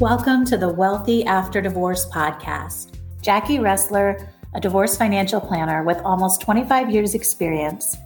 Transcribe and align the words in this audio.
Welcome 0.00 0.46
to 0.46 0.56
the 0.56 0.70
Wealthy 0.70 1.26
After 1.26 1.60
Divorce 1.60 2.08
podcast. 2.08 2.98
Jackie 3.20 3.58
Ressler, 3.58 4.26
a 4.54 4.60
divorce 4.60 4.96
financial 4.96 5.42
planner 5.42 5.84
with 5.84 5.98
almost 5.98 6.40
25 6.40 6.88
years' 6.88 7.14
experience, 7.14 7.98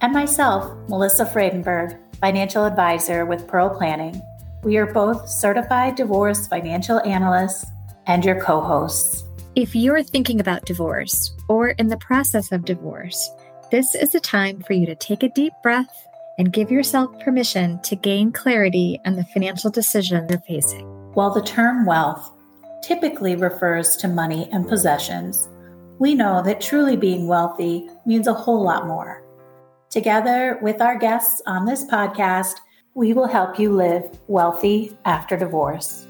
and 0.00 0.14
myself, 0.14 0.74
Melissa 0.88 1.26
Fradenburg, 1.26 1.98
financial 2.22 2.64
advisor 2.64 3.26
with 3.26 3.46
Pearl 3.46 3.68
Planning. 3.68 4.18
We 4.64 4.78
are 4.78 4.90
both 4.94 5.28
certified 5.28 5.94
divorce 5.94 6.46
financial 6.46 7.00
analysts 7.00 7.66
and 8.06 8.24
your 8.24 8.40
co 8.40 8.62
hosts. 8.62 9.22
If 9.54 9.76
you're 9.76 10.02
thinking 10.02 10.40
about 10.40 10.64
divorce 10.64 11.36
or 11.50 11.68
in 11.68 11.88
the 11.88 11.98
process 11.98 12.50
of 12.50 12.64
divorce, 12.64 13.30
this 13.70 13.94
is 13.94 14.14
a 14.14 14.20
time 14.20 14.62
for 14.62 14.72
you 14.72 14.86
to 14.86 14.94
take 14.94 15.22
a 15.22 15.28
deep 15.28 15.52
breath 15.62 16.06
and 16.38 16.50
give 16.50 16.70
yourself 16.70 17.10
permission 17.20 17.78
to 17.82 17.94
gain 17.94 18.32
clarity 18.32 18.98
on 19.04 19.16
the 19.16 19.24
financial 19.24 19.70
decision 19.70 20.26
you're 20.30 20.40
facing. 20.40 20.99
While 21.14 21.32
the 21.32 21.42
term 21.42 21.86
wealth 21.86 22.32
typically 22.84 23.34
refers 23.34 23.96
to 23.96 24.06
money 24.06 24.48
and 24.52 24.68
possessions, 24.68 25.48
we 25.98 26.14
know 26.14 26.40
that 26.44 26.60
truly 26.60 26.96
being 26.96 27.26
wealthy 27.26 27.88
means 28.06 28.28
a 28.28 28.32
whole 28.32 28.62
lot 28.62 28.86
more. 28.86 29.20
Together 29.90 30.60
with 30.62 30.80
our 30.80 30.96
guests 30.96 31.42
on 31.48 31.66
this 31.66 31.84
podcast, 31.84 32.60
we 32.94 33.12
will 33.12 33.26
help 33.26 33.58
you 33.58 33.72
live 33.72 34.08
wealthy 34.28 34.96
after 35.04 35.36
divorce. 35.36 36.06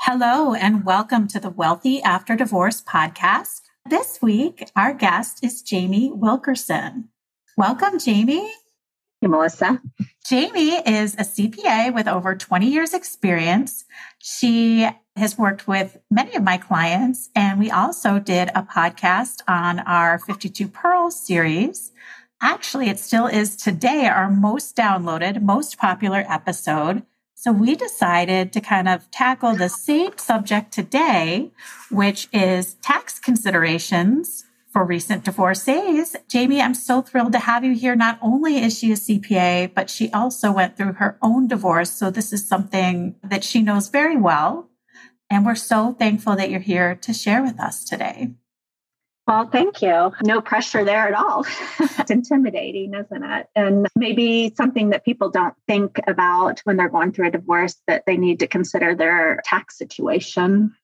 Hello, 0.00 0.54
and 0.54 0.84
welcome 0.84 1.28
to 1.28 1.38
the 1.38 1.50
Wealthy 1.50 2.02
After 2.02 2.34
Divorce 2.34 2.82
podcast. 2.82 3.60
This 3.88 4.18
week, 4.20 4.68
our 4.74 4.92
guest 4.92 5.44
is 5.44 5.62
Jamie 5.62 6.10
Wilkerson. 6.12 7.10
Welcome, 7.56 8.00
Jamie. 8.00 8.52
Melissa. 9.28 9.80
Jamie 10.26 10.76
is 10.86 11.14
a 11.14 11.18
CPA 11.18 11.92
with 11.92 12.08
over 12.08 12.34
20 12.34 12.66
years' 12.66 12.94
experience. 12.94 13.84
She 14.18 14.88
has 15.16 15.38
worked 15.38 15.68
with 15.68 15.98
many 16.10 16.34
of 16.34 16.42
my 16.42 16.56
clients, 16.56 17.30
and 17.34 17.58
we 17.58 17.70
also 17.70 18.18
did 18.18 18.50
a 18.54 18.62
podcast 18.62 19.42
on 19.46 19.80
our 19.80 20.18
52 20.18 20.68
Pearls 20.68 21.18
series. 21.18 21.92
Actually, 22.40 22.88
it 22.88 22.98
still 22.98 23.26
is 23.26 23.56
today 23.56 24.06
our 24.06 24.30
most 24.30 24.76
downloaded, 24.76 25.42
most 25.42 25.78
popular 25.78 26.24
episode. 26.28 27.02
So 27.34 27.52
we 27.52 27.74
decided 27.74 28.52
to 28.54 28.60
kind 28.60 28.88
of 28.88 29.10
tackle 29.10 29.54
the 29.54 29.68
same 29.68 30.16
subject 30.16 30.72
today, 30.72 31.52
which 31.90 32.28
is 32.32 32.74
tax 32.74 33.18
considerations 33.18 34.43
for 34.74 34.84
recent 34.84 35.24
divorcees. 35.24 36.16
Jamie, 36.28 36.60
I'm 36.60 36.74
so 36.74 37.00
thrilled 37.00 37.32
to 37.32 37.38
have 37.38 37.64
you 37.64 37.74
here. 37.74 37.94
Not 37.94 38.18
only 38.20 38.58
is 38.58 38.76
she 38.76 38.90
a 38.90 38.96
CPA, 38.96 39.72
but 39.72 39.88
she 39.88 40.10
also 40.10 40.50
went 40.50 40.76
through 40.76 40.94
her 40.94 41.16
own 41.22 41.46
divorce. 41.46 41.92
So 41.92 42.10
this 42.10 42.32
is 42.32 42.46
something 42.46 43.14
that 43.22 43.44
she 43.44 43.62
knows 43.62 43.88
very 43.88 44.16
well. 44.16 44.68
And 45.30 45.46
we're 45.46 45.54
so 45.54 45.92
thankful 45.92 46.34
that 46.34 46.50
you're 46.50 46.58
here 46.58 46.96
to 46.96 47.14
share 47.14 47.40
with 47.40 47.60
us 47.60 47.84
today. 47.84 48.32
Well, 49.28 49.48
thank 49.48 49.80
you. 49.80 50.12
No 50.22 50.40
pressure 50.40 50.84
there 50.84 51.06
at 51.06 51.14
all. 51.14 51.46
it's 51.80 52.10
intimidating, 52.10 52.94
isn't 52.94 53.24
it? 53.24 53.46
And 53.54 53.86
maybe 53.96 54.52
something 54.56 54.90
that 54.90 55.04
people 55.04 55.30
don't 55.30 55.54
think 55.68 56.00
about 56.06 56.60
when 56.64 56.76
they're 56.76 56.90
going 56.90 57.12
through 57.12 57.28
a 57.28 57.30
divorce 57.30 57.76
that 57.86 58.02
they 58.06 58.16
need 58.16 58.40
to 58.40 58.48
consider 58.48 58.96
their 58.96 59.40
tax 59.44 59.78
situation. 59.78 60.74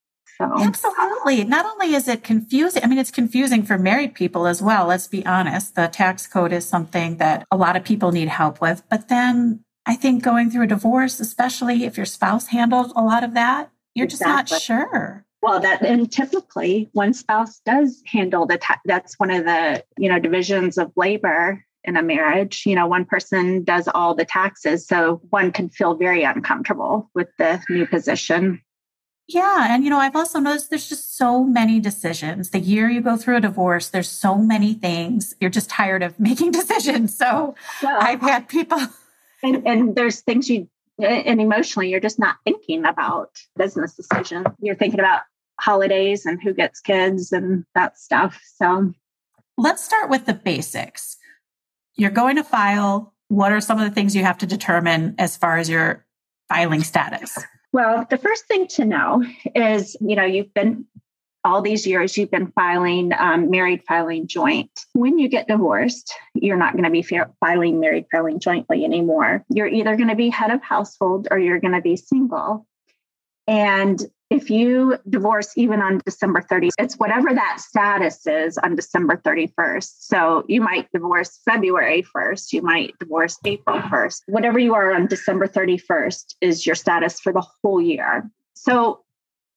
So. 0.40 0.50
Absolutely. 0.58 1.44
Not 1.44 1.66
only 1.66 1.94
is 1.94 2.08
it 2.08 2.24
confusing, 2.24 2.82
I 2.82 2.86
mean, 2.86 2.98
it's 2.98 3.10
confusing 3.10 3.62
for 3.62 3.76
married 3.76 4.14
people 4.14 4.46
as 4.46 4.62
well. 4.62 4.86
Let's 4.86 5.06
be 5.06 5.24
honest. 5.26 5.74
The 5.74 5.86
tax 5.88 6.26
code 6.26 6.50
is 6.50 6.66
something 6.66 7.18
that 7.18 7.46
a 7.50 7.58
lot 7.58 7.76
of 7.76 7.84
people 7.84 8.10
need 8.10 8.28
help 8.28 8.58
with. 8.58 8.82
But 8.88 9.08
then 9.08 9.62
I 9.84 9.96
think 9.96 10.22
going 10.22 10.50
through 10.50 10.62
a 10.62 10.68
divorce, 10.68 11.20
especially 11.20 11.84
if 11.84 11.98
your 11.98 12.06
spouse 12.06 12.46
handled 12.46 12.92
a 12.96 13.02
lot 13.02 13.22
of 13.22 13.34
that, 13.34 13.70
you're 13.94 14.04
exactly. 14.04 14.56
just 14.56 14.68
not 14.68 14.88
sure. 14.88 15.26
Well, 15.42 15.60
that 15.60 15.82
and 15.82 16.10
typically 16.10 16.88
one 16.92 17.12
spouse 17.12 17.60
does 17.66 18.02
handle 18.06 18.46
the 18.46 18.56
ta- 18.56 18.80
that's 18.84 19.18
one 19.18 19.30
of 19.30 19.44
the 19.44 19.84
you 19.98 20.08
know 20.08 20.18
divisions 20.18 20.78
of 20.78 20.92
labor 20.96 21.64
in 21.84 21.96
a 21.96 22.02
marriage. 22.02 22.64
You 22.66 22.76
know, 22.76 22.86
one 22.86 23.04
person 23.04 23.64
does 23.64 23.88
all 23.88 24.14
the 24.14 24.24
taxes, 24.24 24.86
so 24.86 25.20
one 25.30 25.50
can 25.52 25.68
feel 25.68 25.96
very 25.96 26.24
uncomfortable 26.24 27.10
with 27.14 27.28
the 27.38 27.62
new 27.68 27.86
position. 27.86 28.62
Yeah. 29.32 29.68
And, 29.70 29.84
you 29.84 29.90
know, 29.90 29.98
I've 29.98 30.16
also 30.16 30.40
noticed 30.40 30.70
there's 30.70 30.88
just 30.88 31.16
so 31.16 31.44
many 31.44 31.78
decisions. 31.78 32.50
The 32.50 32.58
year 32.58 32.90
you 32.90 33.00
go 33.00 33.16
through 33.16 33.36
a 33.36 33.40
divorce, 33.40 33.88
there's 33.88 34.08
so 34.08 34.36
many 34.36 34.74
things. 34.74 35.34
You're 35.40 35.50
just 35.50 35.70
tired 35.70 36.02
of 36.02 36.18
making 36.20 36.50
decisions. 36.50 37.16
So 37.16 37.54
well, 37.82 37.98
I've 38.00 38.20
had 38.20 38.48
people. 38.48 38.78
And, 39.42 39.66
and 39.66 39.94
there's 39.94 40.20
things 40.20 40.50
you, 40.50 40.68
and 41.02 41.40
emotionally, 41.40 41.88
you're 41.88 41.98
just 41.98 42.18
not 42.18 42.36
thinking 42.44 42.84
about 42.84 43.30
business 43.56 43.94
decision. 43.94 44.44
You're 44.60 44.74
thinking 44.74 45.00
about 45.00 45.22
holidays 45.58 46.26
and 46.26 46.42
who 46.42 46.52
gets 46.52 46.80
kids 46.80 47.32
and 47.32 47.64
that 47.74 47.96
stuff. 47.96 48.38
So 48.56 48.92
let's 49.56 49.82
start 49.82 50.10
with 50.10 50.26
the 50.26 50.34
basics. 50.34 51.16
You're 51.94 52.10
going 52.10 52.36
to 52.36 52.44
file. 52.44 53.14
What 53.28 53.50
are 53.50 53.62
some 53.62 53.78
of 53.78 53.88
the 53.88 53.94
things 53.94 54.14
you 54.14 54.24
have 54.24 54.36
to 54.36 54.46
determine 54.46 55.14
as 55.16 55.38
far 55.38 55.56
as 55.56 55.70
your 55.70 56.04
filing 56.50 56.82
status? 56.82 57.38
Well, 57.72 58.06
the 58.10 58.18
first 58.18 58.46
thing 58.46 58.66
to 58.68 58.84
know 58.84 59.24
is, 59.54 59.96
you 60.00 60.16
know, 60.16 60.24
you've 60.24 60.52
been 60.52 60.86
all 61.44 61.62
these 61.62 61.86
years 61.86 62.16
you've 62.16 62.30
been 62.30 62.52
filing 62.52 63.12
um, 63.18 63.50
married 63.50 63.82
filing 63.86 64.26
joint. 64.26 64.70
When 64.92 65.18
you 65.18 65.28
get 65.28 65.48
divorced, 65.48 66.12
you're 66.34 66.56
not 66.56 66.74
going 66.74 66.84
to 66.84 66.90
be 66.90 67.02
filing 67.40 67.80
married 67.80 68.06
filing 68.12 68.40
jointly 68.40 68.84
anymore. 68.84 69.44
You're 69.48 69.66
either 69.66 69.96
going 69.96 70.08
to 70.08 70.16
be 70.16 70.28
head 70.28 70.50
of 70.50 70.62
household 70.62 71.28
or 71.30 71.38
you're 71.38 71.60
going 71.60 71.74
to 71.74 71.80
be 71.80 71.96
single. 71.96 72.66
And 73.46 74.00
if 74.30 74.48
you 74.48 74.96
divorce 75.08 75.52
even 75.56 75.82
on 75.82 76.00
December 76.04 76.40
30th, 76.40 76.70
it's 76.78 76.94
whatever 76.94 77.34
that 77.34 77.58
status 77.58 78.24
is 78.28 78.56
on 78.58 78.76
December 78.76 79.16
31st. 79.16 79.90
So 79.98 80.44
you 80.46 80.60
might 80.60 80.88
divorce 80.92 81.40
February 81.44 82.04
1st, 82.14 82.52
you 82.52 82.62
might 82.62 82.96
divorce 83.00 83.38
April 83.44 83.80
1st. 83.80 84.22
Whatever 84.28 84.60
you 84.60 84.74
are 84.74 84.94
on 84.94 85.08
December 85.08 85.48
31st 85.48 86.36
is 86.40 86.64
your 86.64 86.76
status 86.76 87.18
for 87.18 87.32
the 87.32 87.44
whole 87.62 87.82
year. 87.82 88.30
So 88.54 89.02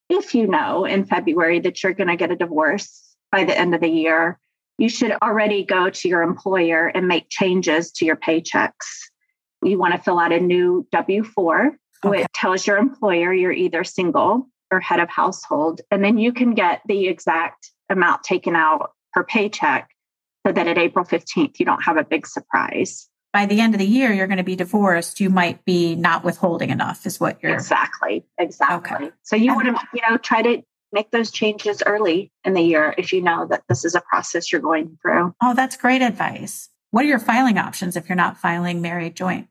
if 0.09 0.34
you 0.34 0.47
know 0.47 0.85
in 0.85 1.05
February 1.05 1.59
that 1.59 1.84
you're 1.84 1.94
going 1.94 2.07
to 2.07 2.17
get 2.17 2.31
a 2.31 2.35
divorce 2.35 3.16
by 3.31 3.44
the 3.44 3.57
end 3.57 3.75
of 3.75 3.81
the 3.81 3.90
year, 3.90 4.40
you 4.79 4.90
should 4.90 5.11
already 5.22 5.63
go 5.63 5.91
to 5.91 6.09
your 6.09 6.23
employer 6.23 6.88
and 6.88 7.07
make 7.07 7.29
changes 7.29 7.91
to 7.91 8.05
your 8.05 8.16
paychecks. 8.16 9.11
You 9.63 9.78
want 9.78 9.94
to 9.94 10.01
fill 10.01 10.17
out 10.17 10.31
a 10.31 10.40
new 10.40 10.88
W 10.91 11.23
4 11.23 11.78
okay. 12.05 12.09
which 12.09 12.28
tells 12.34 12.66
your 12.66 12.78
employer 12.78 13.31
you're 13.31 13.51
either 13.51 13.84
single 13.84 14.47
or 14.73 14.79
head 14.79 15.00
of 15.00 15.09
household. 15.09 15.81
And 15.91 16.03
then 16.03 16.17
you 16.17 16.34
can 16.34 16.53
get 16.53 16.81
the 16.88 17.07
exact 17.07 17.72
amount 17.89 18.23
taken 18.23 18.56
out 18.56 18.91
per 19.13 19.23
paycheck 19.23 19.89
so 20.45 20.51
that 20.51 20.67
at 20.67 20.78
April 20.78 21.06
15th, 21.06 21.59
you 21.59 21.66
don't 21.66 21.84
have 21.84 21.97
a 21.97 22.03
big 22.03 22.28
surprise. 22.28 23.07
By 23.31 23.45
the 23.45 23.61
end 23.61 23.73
of 23.73 23.79
the 23.79 23.88
year, 23.88 24.11
you're 24.11 24.28
going 24.28 24.38
to 24.38 24.44
be 24.44 24.56
divorced. 24.56 25.19
You 25.19 25.29
might 25.29 25.63
be 25.66 25.95
not 25.95 26.23
withholding 26.23 26.69
enough, 26.69 27.06
is 27.06 27.19
what 27.19 27.41
you're 27.41 27.53
exactly. 27.53 28.25
Exactly. 28.38 29.07
Okay. 29.07 29.11
So 29.23 29.35
you 29.35 29.56
want 29.56 29.75
to, 29.75 29.88
you 29.94 30.01
know, 30.07 30.17
try 30.17 30.41
to 30.41 30.61
make 30.91 31.09
those 31.11 31.31
changes 31.31 31.81
early 31.85 32.31
in 32.44 32.53
the 32.53 32.61
year 32.61 32.94
if 32.97 33.11
you 33.11 33.22
know 33.22 33.47
that 33.47 33.63
this 33.67 33.85
is 33.85 33.95
a 33.95 34.01
process 34.01 34.51
you're 34.51 34.61
going 34.61 34.97
through. 35.01 35.34
Oh, 35.41 35.55
that's 35.55 35.75
great 35.75 36.01
advice. 36.01 36.69
What 36.91 37.05
are 37.05 37.07
your 37.07 37.19
filing 37.19 37.57
options 37.57 37.95
if 37.95 38.07
you're 38.07 38.16
not 38.16 38.38
filing 38.38 38.81
married 38.81 39.16
joint? 39.16 39.47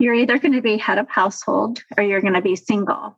You're 0.00 0.14
either 0.14 0.38
going 0.38 0.54
to 0.54 0.62
be 0.62 0.76
head 0.76 0.98
of 0.98 1.08
household 1.08 1.82
or 1.96 2.02
you're 2.02 2.20
going 2.20 2.34
to 2.34 2.42
be 2.42 2.56
single. 2.56 3.16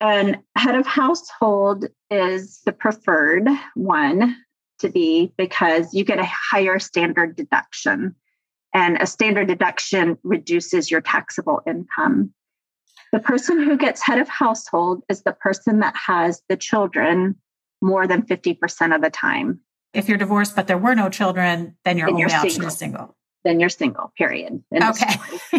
And 0.00 0.38
head 0.56 0.76
of 0.76 0.86
household 0.86 1.86
is 2.10 2.60
the 2.64 2.72
preferred 2.72 3.48
one 3.74 4.36
to 4.78 4.88
be 4.88 5.32
because 5.36 5.92
you 5.92 6.04
get 6.04 6.20
a 6.20 6.24
higher 6.24 6.78
standard 6.78 7.34
deduction. 7.36 8.14
And 8.74 8.98
a 9.00 9.06
standard 9.06 9.48
deduction 9.48 10.18
reduces 10.22 10.90
your 10.90 11.00
taxable 11.00 11.62
income. 11.66 12.32
The 13.12 13.18
person 13.18 13.62
who 13.62 13.76
gets 13.76 14.02
head 14.02 14.18
of 14.18 14.28
household 14.28 15.02
is 15.08 15.22
the 15.22 15.32
person 15.32 15.80
that 15.80 15.96
has 15.96 16.42
the 16.48 16.56
children 16.56 17.36
more 17.80 18.06
than 18.06 18.22
50% 18.22 18.94
of 18.94 19.00
the 19.00 19.10
time. 19.10 19.60
If 19.94 20.08
you're 20.08 20.18
divorced 20.18 20.54
but 20.54 20.66
there 20.66 20.78
were 20.78 20.94
no 20.94 21.08
children, 21.08 21.76
then 21.84 21.96
your 21.96 22.10
only 22.10 22.24
option 22.24 22.50
single. 22.50 22.68
is 22.68 22.76
single 22.76 23.17
then 23.48 23.58
you're 23.60 23.68
single, 23.68 24.12
period. 24.16 24.62
Okay. 24.74 25.14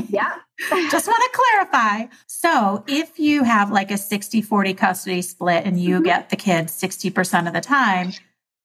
yeah. 0.09 0.35
Just 0.91 1.07
want 1.07 1.23
to 1.23 1.39
clarify. 1.39 2.05
So 2.27 2.83
if 2.87 3.19
you 3.19 3.43
have 3.43 3.71
like 3.71 3.91
a 3.91 3.97
60 3.97 4.41
40 4.41 4.73
custody 4.75 5.21
split 5.21 5.65
and 5.65 5.79
you 5.79 5.95
mm-hmm. 5.95 6.05
get 6.05 6.29
the 6.29 6.35
kids 6.35 6.79
60% 6.79 7.47
of 7.47 7.53
the 7.53 7.61
time, 7.61 8.11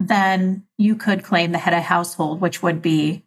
then 0.01 0.65
you 0.77 0.97
could 0.97 1.23
claim 1.23 1.53
the 1.53 1.59
head 1.59 1.75
of 1.75 1.83
household, 1.83 2.41
which 2.41 2.63
would 2.63 2.83
be 2.83 3.25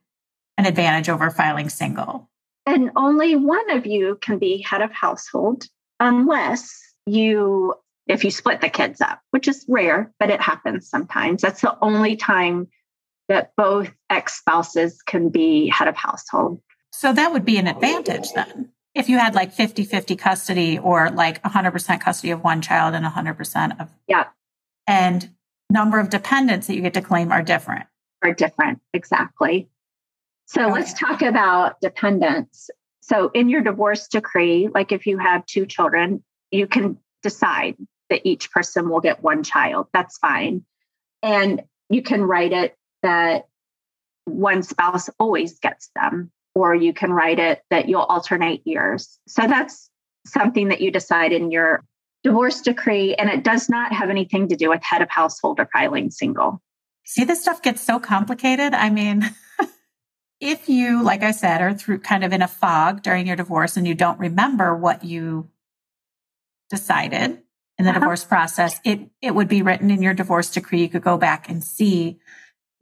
an 0.58 0.66
advantage 0.66 1.10
over 1.10 1.30
filing 1.30 1.70
single. 1.70 2.30
And 2.66 2.92
only 2.96 3.36
one 3.36 3.70
of 3.72 3.86
you 3.86 4.18
can 4.22 4.38
be 4.38 4.62
head 4.62 4.82
of 4.82 4.92
household 4.92 5.66
unless 6.00 6.82
you, 7.06 7.74
if 8.08 8.24
you 8.24 8.32
split 8.32 8.62
the 8.62 8.70
kids 8.70 9.00
up, 9.00 9.22
which 9.32 9.48
is 9.48 9.66
rare, 9.70 10.12
but 10.20 10.30
it 10.30 10.42
happens 10.42 10.90
sometimes. 10.90 11.42
That's 11.42 11.62
the 11.62 11.78
only 11.82 12.18
time 12.18 12.68
that 13.28 13.52
both 13.58 13.92
ex 14.10 14.38
spouses 14.38 15.02
can 15.02 15.30
be 15.30 15.70
head 15.70 15.88
of 15.88 15.96
household. 15.96 16.62
So 16.92 17.14
that 17.14 17.32
would 17.32 17.46
be 17.46 17.58
an 17.58 17.68
advantage 17.68 18.32
then. 18.34 18.72
If 18.96 19.10
you 19.10 19.20
had 19.20 19.36
like 19.36 19.54
50 19.54 19.84
50 19.84 20.16
custody 20.16 20.80
or 20.80 21.12
like 21.12 21.42
100% 21.44 22.02
custody 22.02 22.32
of 22.32 22.44
one 22.44 22.62
child 22.62 22.96
and 22.96 23.06
100% 23.06 23.80
of. 23.80 23.90
Yeah. 24.08 24.26
And 24.88 25.30
number 25.70 26.00
of 26.00 26.10
dependents 26.10 26.68
that 26.68 26.76
you 26.76 26.82
get 26.82 26.94
to 26.96 27.02
claim 27.02 27.32
are 27.32 27.44
different. 27.44 27.86
Are 28.24 28.34
different. 28.34 28.80
Exactly. 28.94 29.70
So 30.48 30.64
okay. 30.64 30.72
let's 30.72 30.94
talk 30.94 31.22
about 31.22 31.80
dependents. 31.82 32.70
So 33.02 33.30
in 33.34 33.50
your 33.50 33.62
divorce 33.62 34.08
decree, 34.08 34.70
like 34.74 34.92
if 34.92 35.06
you 35.06 35.18
have 35.18 35.46
two 35.46 35.66
children, 35.66 36.24
you 36.52 36.68
can 36.68 36.98
decide 37.22 37.76
that 38.10 38.22
each 38.24 38.52
person 38.52 38.90
will 38.90 39.02
get 39.02 39.22
one 39.22 39.44
child. 39.44 39.88
That's 39.94 40.18
fine. 40.18 40.66
And 41.22 41.64
you 41.90 42.02
can 42.02 42.24
write 42.24 42.54
it 42.54 42.76
that 43.04 43.48
one 44.26 44.64
spouse 44.64 45.10
always 45.20 45.60
gets 45.60 45.90
them, 45.96 46.32
or 46.54 46.76
you 46.76 46.94
can 46.94 47.12
write 47.12 47.40
it 47.40 47.64
that 47.70 47.88
you'll 47.88 48.02
alternate 48.02 48.66
years. 48.66 49.20
So 49.28 49.44
that's 49.48 49.90
something 50.26 50.68
that 50.70 50.82
you 50.82 50.92
decide 50.92 51.32
in 51.32 51.52
your 51.52 51.84
divorce 52.24 52.62
decree, 52.62 53.16
and 53.16 53.30
it 53.30 53.44
does 53.44 53.70
not 53.70 53.94
have 53.94 54.10
anything 54.10 54.50
to 54.50 54.56
do 54.56 54.70
with 54.70 54.84
head 54.84 55.02
of 55.02 55.10
household 55.10 55.60
or 55.60 55.70
filing 55.72 56.12
single. 56.12 56.62
See, 57.06 57.24
this 57.24 57.42
stuff 57.42 57.62
gets 57.62 57.82
so 57.82 58.00
complicated. 58.00 58.74
I 58.74 58.90
mean, 58.90 59.24
if 60.42 60.68
you, 60.68 61.04
like 61.04 61.24
I 61.24 61.32
said, 61.32 61.62
are 61.62 61.74
through 61.74 62.00
kind 62.00 62.24
of 62.24 62.34
in 62.34 62.42
a 62.42 62.48
fog 62.48 63.02
during 63.02 63.28
your 63.28 63.38
divorce 63.38 63.78
and 63.78 63.88
you 63.88 63.96
don't 63.96 64.20
remember 64.20 64.76
what 64.76 65.06
you 65.06 65.50
decided 66.70 67.42
in 67.78 67.86
the 67.86 67.92
uh-huh. 67.92 68.00
divorce 68.00 68.26
process, 68.26 68.82
it, 68.84 69.10
it 69.22 69.34
would 69.34 69.48
be 69.48 69.62
written 69.62 69.90
in 69.90 70.02
your 70.02 70.14
divorce 70.14 70.52
decree. 70.52 70.82
You 70.82 70.90
could 70.90 71.04
go 71.04 71.18
back 71.18 71.50
and 71.50 71.64
see 71.64 72.20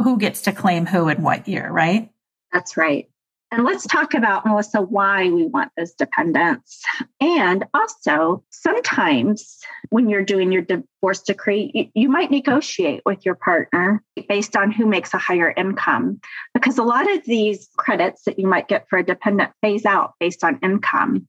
who 0.01 0.17
gets 0.17 0.41
to 0.43 0.51
claim 0.51 0.85
who 0.85 1.09
in 1.09 1.21
what 1.21 1.47
year, 1.47 1.69
right? 1.69 2.11
That's 2.51 2.77
right. 2.77 3.09
And 3.51 3.63
let's 3.63 3.85
talk 3.85 4.15
about, 4.15 4.45
Melissa, 4.45 4.81
why 4.81 5.29
we 5.29 5.45
want 5.45 5.71
those 5.77 5.93
dependents. 5.93 6.83
And 7.21 7.63
also, 7.73 8.43
sometimes 8.49 9.59
when 9.89 10.09
you're 10.09 10.25
doing 10.25 10.51
your 10.51 10.63
divorce 10.63 11.21
decree, 11.21 11.71
you, 11.73 11.87
you, 11.93 12.09
might 12.09 12.31
negotiate 12.31 13.01
with 13.05 13.23
your 13.23 13.35
partner 13.35 14.03
based 14.27 14.57
on 14.57 14.71
who 14.71 14.85
makes 14.85 15.13
a 15.13 15.19
higher 15.19 15.53
income, 15.55 16.19
because 16.53 16.77
a 16.77 16.83
lot 16.83 17.09
of 17.09 17.23
these 17.23 17.69
credits 17.77 18.23
that 18.23 18.39
you 18.39 18.47
might 18.47 18.67
get 18.67 18.89
for 18.89 18.97
a 18.97 19.05
dependent 19.05 19.51
phase 19.61 19.85
out 19.85 20.15
based 20.19 20.43
on 20.43 20.59
income. 20.63 21.27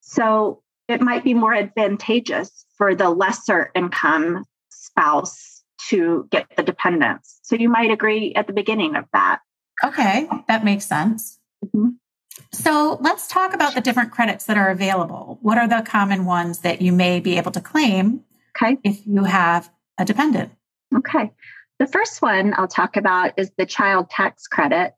So 0.00 0.62
it 0.88 1.00
might 1.00 1.24
be 1.24 1.32
more 1.32 1.54
advantageous 1.54 2.66
for 2.76 2.94
the 2.94 3.08
lesser 3.08 3.70
income 3.74 4.44
spouse 4.70 5.62
to 5.88 6.28
get 6.30 6.46
the 6.56 6.61
dependents. 6.82 7.38
So 7.42 7.56
you 7.56 7.68
might 7.68 7.90
agree 7.90 8.34
at 8.34 8.46
the 8.46 8.52
beginning 8.52 8.96
of 8.96 9.04
that. 9.12 9.40
Okay, 9.84 10.28
that 10.48 10.64
makes 10.64 10.86
sense. 10.86 11.38
Mm-hmm. 11.64 11.90
So 12.52 12.98
let's 13.00 13.28
talk 13.28 13.54
about 13.54 13.74
the 13.74 13.80
different 13.80 14.10
credits 14.10 14.44
that 14.46 14.56
are 14.56 14.70
available. 14.70 15.38
What 15.42 15.58
are 15.58 15.68
the 15.68 15.82
common 15.86 16.24
ones 16.24 16.60
that 16.60 16.82
you 16.82 16.92
may 16.92 17.20
be 17.20 17.36
able 17.36 17.52
to 17.52 17.60
claim 17.60 18.22
okay. 18.56 18.78
if 18.84 19.06
you 19.06 19.24
have 19.24 19.70
a 19.98 20.04
dependent? 20.04 20.52
Okay. 20.94 21.30
The 21.78 21.86
first 21.86 22.22
one 22.22 22.54
I'll 22.56 22.68
talk 22.68 22.96
about 22.96 23.32
is 23.36 23.50
the 23.56 23.66
child 23.66 24.10
tax 24.10 24.46
credit. 24.46 24.94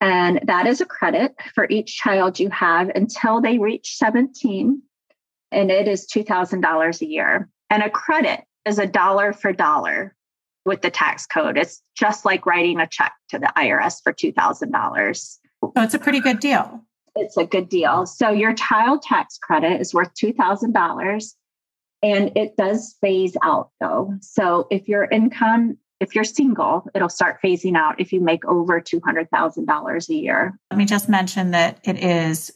And 0.00 0.40
that 0.44 0.66
is 0.66 0.80
a 0.80 0.86
credit 0.86 1.34
for 1.54 1.66
each 1.68 1.96
child 1.96 2.38
you 2.38 2.50
have 2.50 2.90
until 2.94 3.40
they 3.40 3.58
reach 3.58 3.96
17. 3.96 4.82
And 5.52 5.70
it 5.70 5.88
is 5.88 6.06
$2,000 6.06 7.00
a 7.00 7.06
year. 7.06 7.48
And 7.70 7.82
a 7.82 7.90
credit 7.90 8.40
is 8.64 8.78
a 8.78 8.86
dollar 8.86 9.32
for 9.32 9.52
dollar 9.52 10.14
with 10.64 10.82
the 10.82 10.90
tax 10.90 11.26
code. 11.26 11.56
It's 11.56 11.82
just 11.96 12.24
like 12.24 12.46
writing 12.46 12.80
a 12.80 12.86
check 12.86 13.12
to 13.30 13.38
the 13.38 13.52
IRS 13.56 14.02
for 14.02 14.12
$2,000. 14.12 15.16
So 15.16 15.72
it's 15.76 15.94
a 15.94 15.98
pretty 15.98 16.20
good 16.20 16.40
deal. 16.40 16.82
It's 17.16 17.36
a 17.36 17.44
good 17.44 17.68
deal. 17.68 18.06
So 18.06 18.30
your 18.30 18.54
child 18.54 19.02
tax 19.02 19.38
credit 19.38 19.80
is 19.80 19.94
worth 19.94 20.12
$2,000 20.14 21.32
and 22.02 22.36
it 22.36 22.56
does 22.56 22.96
phase 23.00 23.36
out 23.42 23.70
though. 23.80 24.14
So 24.20 24.66
if 24.70 24.88
your 24.88 25.04
income, 25.04 25.78
if 26.00 26.14
you're 26.14 26.24
single, 26.24 26.86
it'll 26.94 27.08
start 27.08 27.38
phasing 27.42 27.76
out 27.76 28.00
if 28.00 28.12
you 28.12 28.20
make 28.20 28.44
over 28.44 28.80
$200,000 28.80 30.08
a 30.08 30.14
year. 30.14 30.58
Let 30.70 30.78
me 30.78 30.84
just 30.84 31.08
mention 31.08 31.52
that 31.52 31.78
it 31.84 31.98
is 31.98 32.52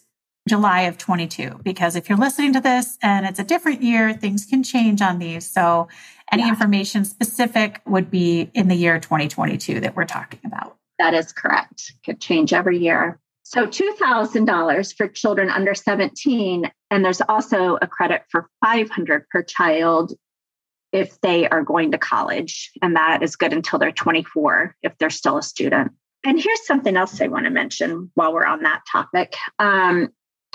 July 0.49 0.83
of 0.83 0.99
22 0.99 1.61
because 1.63 1.97
if 1.97 2.09
you're 2.09 2.19
listening 2.19 2.53
to 2.55 2.61
this 2.61 2.99
and 3.03 3.27
it's 3.27 3.39
a 3.39 3.45
different 3.45 3.83
year, 3.83 4.13
things 4.13 4.47
can 4.47 4.63
change 4.63 5.01
on 5.03 5.19
these. 5.19 5.49
So 5.49 5.89
any 6.33 6.43
yeah. 6.43 6.49
information 6.49 7.05
specific 7.05 7.81
would 7.87 8.11
be 8.11 8.51
in 8.55 8.69
the 8.69 8.75
year 8.75 8.99
2022 8.99 9.81
that 9.81 9.97
we're 9.97 10.05
talking 10.05 10.41
about. 10.45 10.77
That 10.99 11.15
is 11.15 11.33
correct. 11.33 11.93
Could 12.05 12.21
change 12.21 12.53
every 12.53 12.79
year. 12.79 13.21
So 13.45 13.67
$2,000 13.67 14.97
for 14.97 15.09
children 15.09 15.49
under 15.49 15.75
17. 15.75 16.71
And 16.91 17.05
there's 17.05 17.23
also 17.23 17.79
a 17.81 17.87
credit 17.87 18.25
for 18.31 18.49
500 18.65 19.27
per 19.31 19.43
child 19.43 20.13
if 20.93 21.19
they 21.21 21.49
are 21.49 21.63
going 21.63 21.93
to 21.93 21.99
college. 21.99 22.73
And 22.83 22.97
that 22.97 23.23
is 23.23 23.37
good 23.37 23.53
until 23.53 23.79
they're 23.79 23.93
24 23.93 24.77
if 24.83 24.97
they're 24.99 25.11
still 25.11 25.39
a 25.39 25.43
student. 25.43 25.93
And 26.25 26.41
here's 26.41 26.67
something 26.67 26.97
else 26.97 27.21
I 27.21 27.29
want 27.29 27.45
to 27.45 27.51
mention 27.51 28.11
while 28.15 28.33
we're 28.33 28.45
on 28.45 28.63
that 28.65 28.83
topic. 28.91 29.37
Um, 29.59 30.09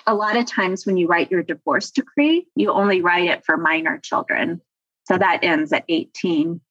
a 0.05 0.13
lot 0.15 0.37
of 0.37 0.45
times 0.45 0.85
when 0.85 0.97
you 0.97 1.07
write 1.07 1.31
your 1.31 1.43
divorce 1.43 1.91
decree, 1.91 2.47
you 2.55 2.71
only 2.71 3.01
write 3.01 3.29
it 3.29 3.45
for 3.45 3.57
minor 3.57 3.99
children. 3.99 4.61
So 5.05 5.17
that 5.17 5.43
ends 5.43 5.73
at 5.73 5.85
18. 5.89 6.61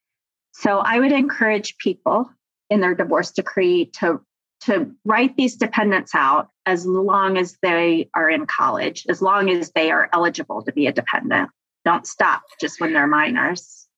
So 0.53 0.79
I 0.79 1.01
would 1.01 1.13
encourage 1.13 1.79
people 1.79 2.31
in 2.71 2.81
their 2.81 2.95
divorce 2.95 3.31
decree 3.31 3.87
to 4.01 4.21
to 4.65 4.93
write 5.05 5.37
these 5.37 5.57
dependents 5.57 6.15
out 6.15 6.49
as 6.67 6.87
long 6.87 7.37
as 7.37 7.59
they 7.63 8.09
are 8.15 8.31
in 8.31 8.47
college, 8.47 9.05
as 9.09 9.21
long 9.21 9.51
as 9.51 9.73
they 9.73 9.91
are 9.91 10.09
eligible 10.13 10.63
to 10.63 10.73
be 10.73 10.87
a 10.87 10.93
dependent. 10.93 11.51
Don't 11.85 12.07
stop 12.07 12.43
just 12.61 12.81
when 12.81 12.93
they're 12.93 13.09
minors. 13.09 13.89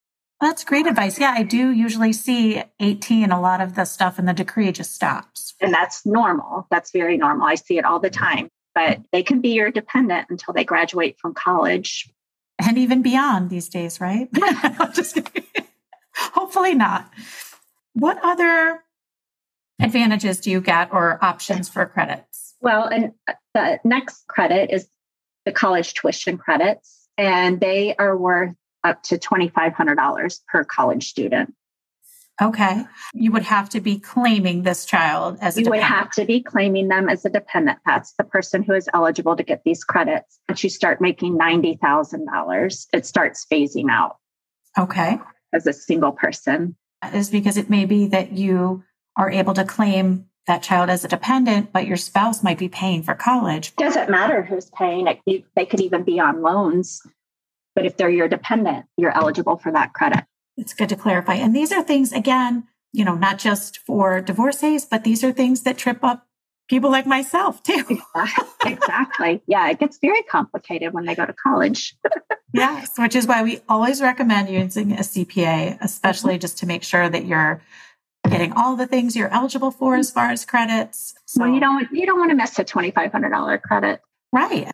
That's 0.40 0.64
great 0.64 0.86
advice. 0.86 1.18
Yeah, 1.18 1.34
I 1.36 1.42
do 1.42 1.70
usually 1.70 2.12
see 2.12 2.62
18. 2.80 3.30
A 3.30 3.40
lot 3.40 3.60
of 3.60 3.74
the 3.74 3.84
stuff 3.84 4.18
in 4.18 4.24
the 4.24 4.32
decree 4.32 4.72
just 4.72 4.94
stops. 4.94 5.54
And 5.60 5.72
that's 5.72 6.04
normal. 6.06 6.66
That's 6.70 6.90
very 6.90 7.16
normal. 7.16 7.46
I 7.46 7.54
see 7.54 7.78
it 7.78 7.84
all 7.84 8.00
the 8.00 8.10
time. 8.10 8.48
But 8.74 9.00
they 9.12 9.22
can 9.22 9.40
be 9.40 9.50
your 9.50 9.70
dependent 9.70 10.28
until 10.30 10.54
they 10.54 10.64
graduate 10.64 11.18
from 11.18 11.34
college. 11.34 12.10
And 12.58 12.78
even 12.78 13.02
beyond 13.02 13.50
these 13.50 13.68
days, 13.68 14.00
right? 14.00 14.28
just 14.94 15.18
Hopefully 16.16 16.74
not. 16.74 17.10
What 17.94 18.18
other 18.22 18.80
advantages 19.80 20.40
do 20.40 20.50
you 20.50 20.60
get 20.60 20.92
or 20.92 21.18
options 21.22 21.68
for 21.68 21.86
credits? 21.86 22.54
Well, 22.60 22.86
and 22.86 23.12
uh, 23.28 23.34
the 23.54 23.78
next 23.84 24.26
credit 24.26 24.70
is 24.70 24.88
the 25.44 25.52
college 25.52 25.94
tuition 25.94 26.38
credits, 26.38 27.08
and 27.18 27.60
they 27.60 27.94
are 27.96 28.16
worth 28.16 28.54
up 28.82 29.02
to 29.04 29.18
$2,500 29.18 30.40
per 30.48 30.64
college 30.64 31.08
student. 31.08 31.54
Okay. 32.42 32.84
You 33.12 33.30
would 33.32 33.44
have 33.44 33.68
to 33.70 33.80
be 33.80 33.98
claiming 33.98 34.62
this 34.62 34.84
child 34.84 35.38
as 35.40 35.56
a 35.56 35.60
You 35.60 35.64
dependent. 35.66 35.90
would 35.90 35.96
have 35.96 36.10
to 36.12 36.24
be 36.24 36.42
claiming 36.42 36.88
them 36.88 37.08
as 37.08 37.24
a 37.24 37.30
dependent. 37.30 37.78
That's 37.86 38.12
the 38.18 38.24
person 38.24 38.62
who 38.64 38.72
is 38.72 38.88
eligible 38.92 39.36
to 39.36 39.42
get 39.44 39.62
these 39.64 39.84
credits. 39.84 40.40
Once 40.48 40.64
you 40.64 40.70
start 40.70 41.00
making 41.00 41.38
$90,000, 41.38 42.86
it 42.92 43.06
starts 43.06 43.46
phasing 43.50 43.90
out. 43.90 44.16
Okay. 44.78 45.18
As 45.52 45.66
a 45.66 45.72
single 45.72 46.12
person 46.12 46.76
is 47.12 47.30
because 47.30 47.56
it 47.56 47.70
may 47.70 47.84
be 47.84 48.06
that 48.08 48.32
you 48.32 48.82
are 49.16 49.30
able 49.30 49.54
to 49.54 49.64
claim 49.64 50.26
that 50.46 50.62
child 50.62 50.90
as 50.90 51.04
a 51.04 51.08
dependent, 51.08 51.72
but 51.72 51.86
your 51.86 51.96
spouse 51.96 52.42
might 52.42 52.58
be 52.58 52.68
paying 52.68 53.02
for 53.02 53.14
college. 53.14 53.74
Doesn't 53.76 54.10
matter 54.10 54.42
who's 54.42 54.70
paying 54.70 55.06
it. 55.06 55.44
They 55.54 55.66
could 55.66 55.80
even 55.80 56.02
be 56.02 56.18
on 56.18 56.42
loans. 56.42 57.00
But 57.74 57.86
if 57.86 57.96
they're 57.96 58.10
your 58.10 58.28
dependent, 58.28 58.86
you're 58.96 59.14
eligible 59.16 59.56
for 59.56 59.72
that 59.72 59.92
credit. 59.94 60.24
It's 60.56 60.74
good 60.74 60.88
to 60.90 60.96
clarify. 60.96 61.34
And 61.34 61.54
these 61.54 61.72
are 61.72 61.82
things, 61.82 62.12
again, 62.12 62.68
you 62.92 63.04
know, 63.04 63.14
not 63.16 63.38
just 63.38 63.78
for 63.78 64.20
divorcees, 64.20 64.84
but 64.84 65.04
these 65.04 65.24
are 65.24 65.32
things 65.32 65.62
that 65.62 65.78
trip 65.78 66.04
up 66.04 66.26
people 66.68 66.90
like 66.90 67.06
myself 67.06 67.62
too. 67.62 67.84
exactly. 68.64 69.42
Yeah, 69.46 69.68
it 69.68 69.78
gets 69.78 69.98
very 69.98 70.22
complicated 70.22 70.92
when 70.92 71.04
they 71.04 71.14
go 71.14 71.26
to 71.26 71.32
college. 71.32 71.96
yes, 72.52 72.92
which 72.98 73.16
is 73.16 73.26
why 73.26 73.42
we 73.42 73.60
always 73.68 74.00
recommend 74.00 74.48
using 74.48 74.92
a 74.92 75.00
CPA, 75.00 75.78
especially 75.80 76.34
mm-hmm. 76.34 76.40
just 76.40 76.58
to 76.58 76.66
make 76.66 76.82
sure 76.82 77.08
that 77.08 77.26
you're 77.26 77.60
getting 78.30 78.52
all 78.52 78.76
the 78.76 78.86
things 78.86 79.14
you're 79.14 79.32
eligible 79.32 79.70
for 79.70 79.96
as 79.96 80.10
far 80.10 80.30
as 80.30 80.44
credits. 80.44 81.14
So 81.26 81.42
well, 81.42 81.52
you 81.52 81.60
don't 81.60 81.90
you 81.92 82.06
don't 82.06 82.18
want 82.18 82.30
to 82.30 82.36
miss 82.36 82.58
a 82.58 82.64
twenty 82.64 82.90
five 82.90 83.12
hundred 83.12 83.30
dollar 83.30 83.58
credit. 83.58 84.00
Right. 84.32 84.70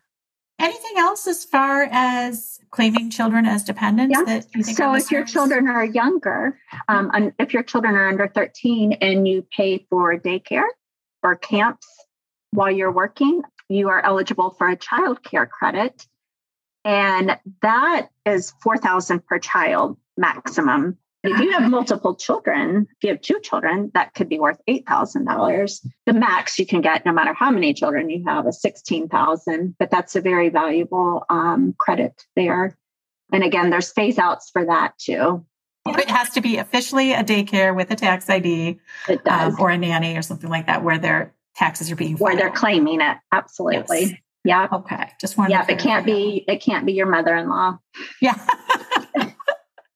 Anything 0.61 0.97
else 0.97 1.27
as 1.27 1.43
far 1.43 1.87
as 1.91 2.59
claiming 2.69 3.09
children 3.09 3.45
as 3.45 3.63
dependents 3.63 4.15
yeah. 4.17 4.23
that 4.23 4.47
you 4.55 4.63
think 4.63 4.77
So 4.77 4.93
if 4.93 5.11
your 5.11 5.25
children 5.25 5.67
are 5.67 5.83
younger, 5.83 6.57
um, 6.87 7.33
if 7.39 7.53
your 7.53 7.63
children 7.63 7.95
are 7.95 8.07
under 8.07 8.27
13 8.27 8.93
and 8.93 9.27
you 9.27 9.45
pay 9.55 9.85
for 9.89 10.17
daycare, 10.17 10.67
or 11.23 11.35
camps 11.35 11.87
while 12.51 12.71
you're 12.71 12.91
working, 12.91 13.41
you 13.69 13.89
are 13.89 14.03
eligible 14.03 14.51
for 14.51 14.67
a 14.67 14.75
child 14.75 15.23
care 15.23 15.45
credit. 15.45 16.05
And 16.83 17.37
that 17.61 18.09
is 18.25 18.53
4000 18.61 19.25
per 19.25 19.39
child 19.39 19.97
maximum. 20.17 20.97
If 21.23 21.39
you 21.39 21.51
have 21.51 21.69
multiple 21.69 22.15
children, 22.15 22.87
if 22.89 23.03
you 23.03 23.09
have 23.09 23.21
two 23.21 23.39
children, 23.41 23.91
that 23.93 24.15
could 24.15 24.27
be 24.27 24.39
worth 24.39 24.59
$8,000. 24.67 25.87
The 26.07 26.13
max 26.13 26.57
you 26.57 26.65
can 26.65 26.81
get, 26.81 27.05
no 27.05 27.11
matter 27.11 27.33
how 27.33 27.51
many 27.51 27.75
children 27.75 28.09
you 28.09 28.23
have, 28.25 28.47
is 28.47 28.59
16,000, 28.61 29.75
but 29.77 29.91
that's 29.91 30.15
a 30.15 30.21
very 30.21 30.49
valuable 30.49 31.23
um, 31.29 31.75
credit 31.77 32.25
there. 32.35 32.75
And 33.31 33.43
again, 33.43 33.69
there's 33.69 33.91
phase 33.91 34.17
outs 34.17 34.49
for 34.49 34.65
that 34.65 34.97
too. 34.97 35.45
It 35.87 36.09
has 36.09 36.31
to 36.31 36.41
be 36.41 36.57
officially 36.57 37.13
a 37.13 37.23
daycare 37.23 37.75
with 37.75 37.91
a 37.91 37.95
tax 37.95 38.29
ID 38.29 38.79
um, 39.29 39.55
or 39.59 39.69
a 39.69 39.77
nanny 39.77 40.15
or 40.17 40.21
something 40.21 40.49
like 40.49 40.67
that 40.67 40.83
where 40.83 40.97
their 40.97 41.33
taxes 41.55 41.91
are 41.91 41.95
being 41.95 42.17
filed. 42.17 42.21
Where 42.21 42.35
they're 42.35 42.51
claiming 42.51 43.01
it. 43.01 43.17
Absolutely. 43.31 44.01
Yes. 44.01 44.13
Yeah. 44.43 44.67
Okay. 44.71 45.09
Just 45.19 45.37
wanted 45.37 45.51
yeah, 45.51 45.65
it 45.69 45.77
can't 45.77 46.05
be 46.05 46.43
it 46.47 46.61
can't 46.61 46.85
be 46.85 46.93
your 46.93 47.05
mother-in-law. 47.05 47.77
Yeah. 48.21 48.43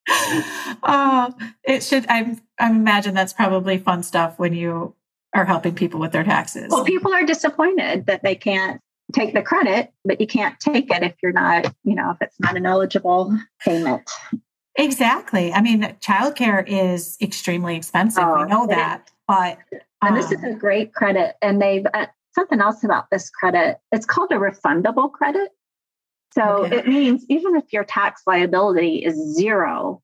oh, 0.07 1.33
it 1.63 1.83
should 1.83 2.05
I 2.09 2.37
I 2.59 2.69
imagine 2.69 3.13
that's 3.13 3.33
probably 3.33 3.77
fun 3.77 4.03
stuff 4.03 4.39
when 4.39 4.53
you 4.53 4.95
are 5.33 5.45
helping 5.45 5.75
people 5.75 5.99
with 5.99 6.11
their 6.11 6.23
taxes. 6.23 6.69
Well, 6.69 6.85
people 6.85 7.13
are 7.13 7.25
disappointed 7.25 8.05
that 8.05 8.23
they 8.23 8.35
can't 8.35 8.79
take 9.13 9.33
the 9.33 9.41
credit, 9.41 9.91
but 10.03 10.21
you 10.21 10.27
can't 10.27 10.59
take 10.59 10.89
it 10.89 11.03
if 11.03 11.13
you're 11.21 11.33
not, 11.33 11.73
you 11.83 11.95
know, 11.95 12.11
if 12.11 12.17
it's 12.21 12.39
not 12.39 12.55
an 12.55 12.65
eligible 12.65 13.37
payment. 13.59 14.09
Exactly. 14.77 15.53
I 15.53 15.61
mean, 15.61 15.81
childcare 16.01 16.63
is 16.67 17.17
extremely 17.21 17.75
expensive. 17.75 18.23
Oh, 18.25 18.43
we 18.43 18.49
know 18.49 18.67
that. 18.67 19.11
But 19.27 19.57
um, 20.01 20.09
and 20.09 20.17
this 20.17 20.31
is 20.31 20.43
um, 20.43 20.51
a 20.51 20.53
great 20.53 20.93
credit. 20.93 21.35
And 21.41 21.61
they've 21.61 21.85
uh, 21.93 22.07
something 22.33 22.59
else 22.59 22.83
about 22.83 23.09
this 23.09 23.29
credit. 23.29 23.79
It's 23.91 24.05
called 24.05 24.31
a 24.31 24.35
refundable 24.35 25.11
credit. 25.11 25.49
So 26.37 26.65
okay. 26.65 26.77
it 26.77 26.87
means 26.87 27.25
even 27.29 27.55
if 27.55 27.71
your 27.71 27.85
tax 27.85 28.23
liability 28.27 28.97
is 28.97 29.15
zero, 29.35 30.01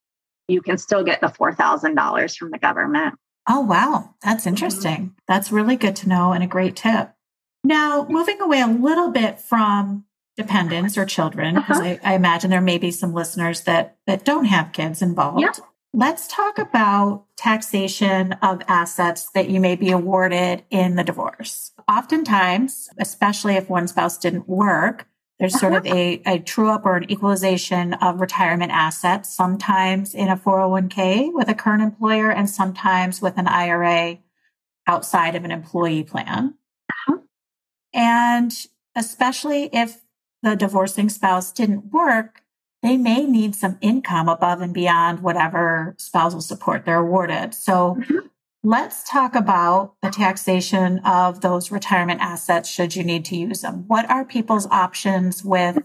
you 0.47 0.61
can 0.61 0.77
still 0.77 1.03
get 1.03 1.21
the 1.21 1.27
$4,000 1.27 2.37
from 2.37 2.51
the 2.51 2.57
government. 2.57 3.15
Oh, 3.49 3.59
wow. 3.61 4.15
That's 4.23 4.41
mm-hmm. 4.41 4.49
interesting. 4.49 4.97
Mm-hmm. 4.97 5.13
That's 5.27 5.51
really 5.51 5.75
good 5.75 5.95
to 5.97 6.09
know 6.09 6.31
and 6.31 6.43
a 6.43 6.47
great 6.47 6.75
tip. 6.75 7.11
Now, 7.63 8.07
moving 8.09 8.41
away 8.41 8.61
a 8.61 8.67
little 8.67 9.11
bit 9.11 9.39
from 9.39 10.05
dependents 10.37 10.97
or 10.97 11.05
children, 11.05 11.55
because 11.55 11.79
uh-huh. 11.79 11.97
I, 12.03 12.13
I, 12.13 12.15
imagine 12.15 12.49
there 12.49 12.61
may 12.61 12.77
be 12.77 12.89
some 12.89 13.13
listeners 13.13 13.61
that, 13.61 13.97
that 14.07 14.23
don't 14.23 14.45
have 14.45 14.71
kids 14.71 15.01
involved. 15.01 15.41
Yep. 15.41 15.57
Let's 15.93 16.27
talk 16.27 16.57
about 16.57 17.25
taxation 17.35 18.33
of 18.41 18.61
assets 18.67 19.29
that 19.31 19.49
you 19.49 19.59
may 19.59 19.75
be 19.75 19.91
awarded 19.91 20.63
in 20.69 20.95
the 20.95 21.03
divorce. 21.03 21.71
Oftentimes, 21.89 22.89
especially 22.97 23.55
if 23.55 23.69
one 23.69 23.87
spouse 23.89 24.17
didn't 24.17 24.47
work, 24.47 25.07
there's 25.41 25.59
sort 25.59 25.73
of 25.73 25.87
uh-huh. 25.87 25.95
a, 25.95 26.21
a 26.27 26.39
true 26.39 26.69
up 26.69 26.85
or 26.85 26.97
an 26.97 27.11
equalization 27.11 27.95
of 27.95 28.21
retirement 28.21 28.71
assets, 28.71 29.33
sometimes 29.33 30.13
in 30.13 30.29
a 30.29 30.37
401k 30.37 31.33
with 31.33 31.49
a 31.49 31.55
current 31.55 31.81
employer 31.81 32.31
and 32.31 32.47
sometimes 32.47 33.23
with 33.23 33.39
an 33.39 33.47
IRA 33.47 34.19
outside 34.85 35.33
of 35.33 35.43
an 35.43 35.49
employee 35.49 36.03
plan. 36.03 36.53
Uh-huh. 36.91 37.17
And 37.91 38.53
especially 38.95 39.71
if 39.73 40.01
the 40.43 40.55
divorcing 40.55 41.09
spouse 41.09 41.51
didn't 41.51 41.91
work, 41.91 42.43
they 42.83 42.95
may 42.95 43.25
need 43.25 43.55
some 43.55 43.79
income 43.81 44.29
above 44.29 44.61
and 44.61 44.75
beyond 44.75 45.21
whatever 45.21 45.95
spousal 45.97 46.41
support 46.41 46.85
they're 46.85 46.99
awarded. 46.99 47.55
So 47.55 47.97
mm-hmm. 47.99 48.27
Let's 48.63 49.09
talk 49.09 49.35
about 49.35 49.95
the 50.03 50.11
taxation 50.11 50.99
of 50.99 51.41
those 51.41 51.71
retirement 51.71 52.21
assets 52.21 52.69
should 52.69 52.95
you 52.95 53.03
need 53.03 53.25
to 53.25 53.35
use 53.35 53.61
them. 53.61 53.85
What 53.87 54.07
are 54.09 54.23
people's 54.23 54.67
options 54.67 55.43
with 55.43 55.79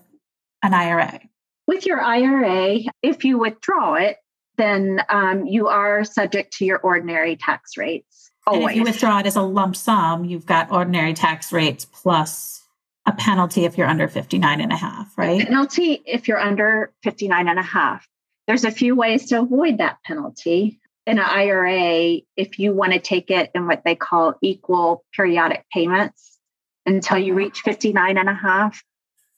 an 0.63 0.75
IRA? 0.75 1.21
With 1.67 1.87
your 1.87 2.03
IRA, 2.03 2.81
if 3.03 3.25
you 3.25 3.39
withdraw 3.39 3.95
it, 3.95 4.19
then 4.59 5.01
um, 5.09 5.47
you 5.47 5.69
are 5.69 6.05
subject 6.05 6.53
to 6.59 6.67
your 6.67 6.79
ordinary 6.79 7.37
tax 7.37 7.79
rates. 7.79 8.31
Always. 8.47 8.63
And 8.63 8.71
if 8.71 8.77
you 8.77 8.83
withdraw 8.85 9.19
it 9.21 9.27
as 9.27 9.37
a 9.37 9.43
lump 9.43 9.75
sum, 9.75 10.27
you've 10.27 10.47
got 10.47 10.71
ordinary 10.71 11.15
tax 11.15 11.53
rates 11.53 11.87
plus 11.87 12.63
a 13.07 13.13
penalty 13.13 13.65
if 13.65 13.79
you're 13.79 13.89
under 13.89 14.07
59 14.07 14.61
and 14.61 14.73
a 14.73 14.77
half, 14.77 15.17
right? 15.17 15.43
A 15.43 15.47
penalty 15.47 16.03
if 16.05 16.29
you're 16.29 16.41
under 16.41 16.93
59 17.03 17.49
and 17.49 17.59
a 17.59 17.63
half. 17.63 18.07
There's 18.47 18.65
a 18.65 18.71
few 18.71 18.95
ways 18.95 19.27
to 19.27 19.41
avoid 19.41 19.79
that 19.79 19.99
penalty 20.05 20.79
in 21.07 21.19
an 21.19 21.25
IRA, 21.25 22.21
if 22.37 22.59
you 22.59 22.73
want 22.73 22.93
to 22.93 22.99
take 22.99 23.31
it 23.31 23.51
in 23.55 23.67
what 23.67 23.83
they 23.85 23.95
call 23.95 24.35
equal 24.43 25.05
periodic 25.15 25.65
payments 25.73 26.39
until 26.85 27.19
you 27.19 27.33
uh-huh. 27.33 27.45
reach 27.45 27.61
59 27.61 28.19
and 28.19 28.29
a 28.29 28.35
half, 28.35 28.83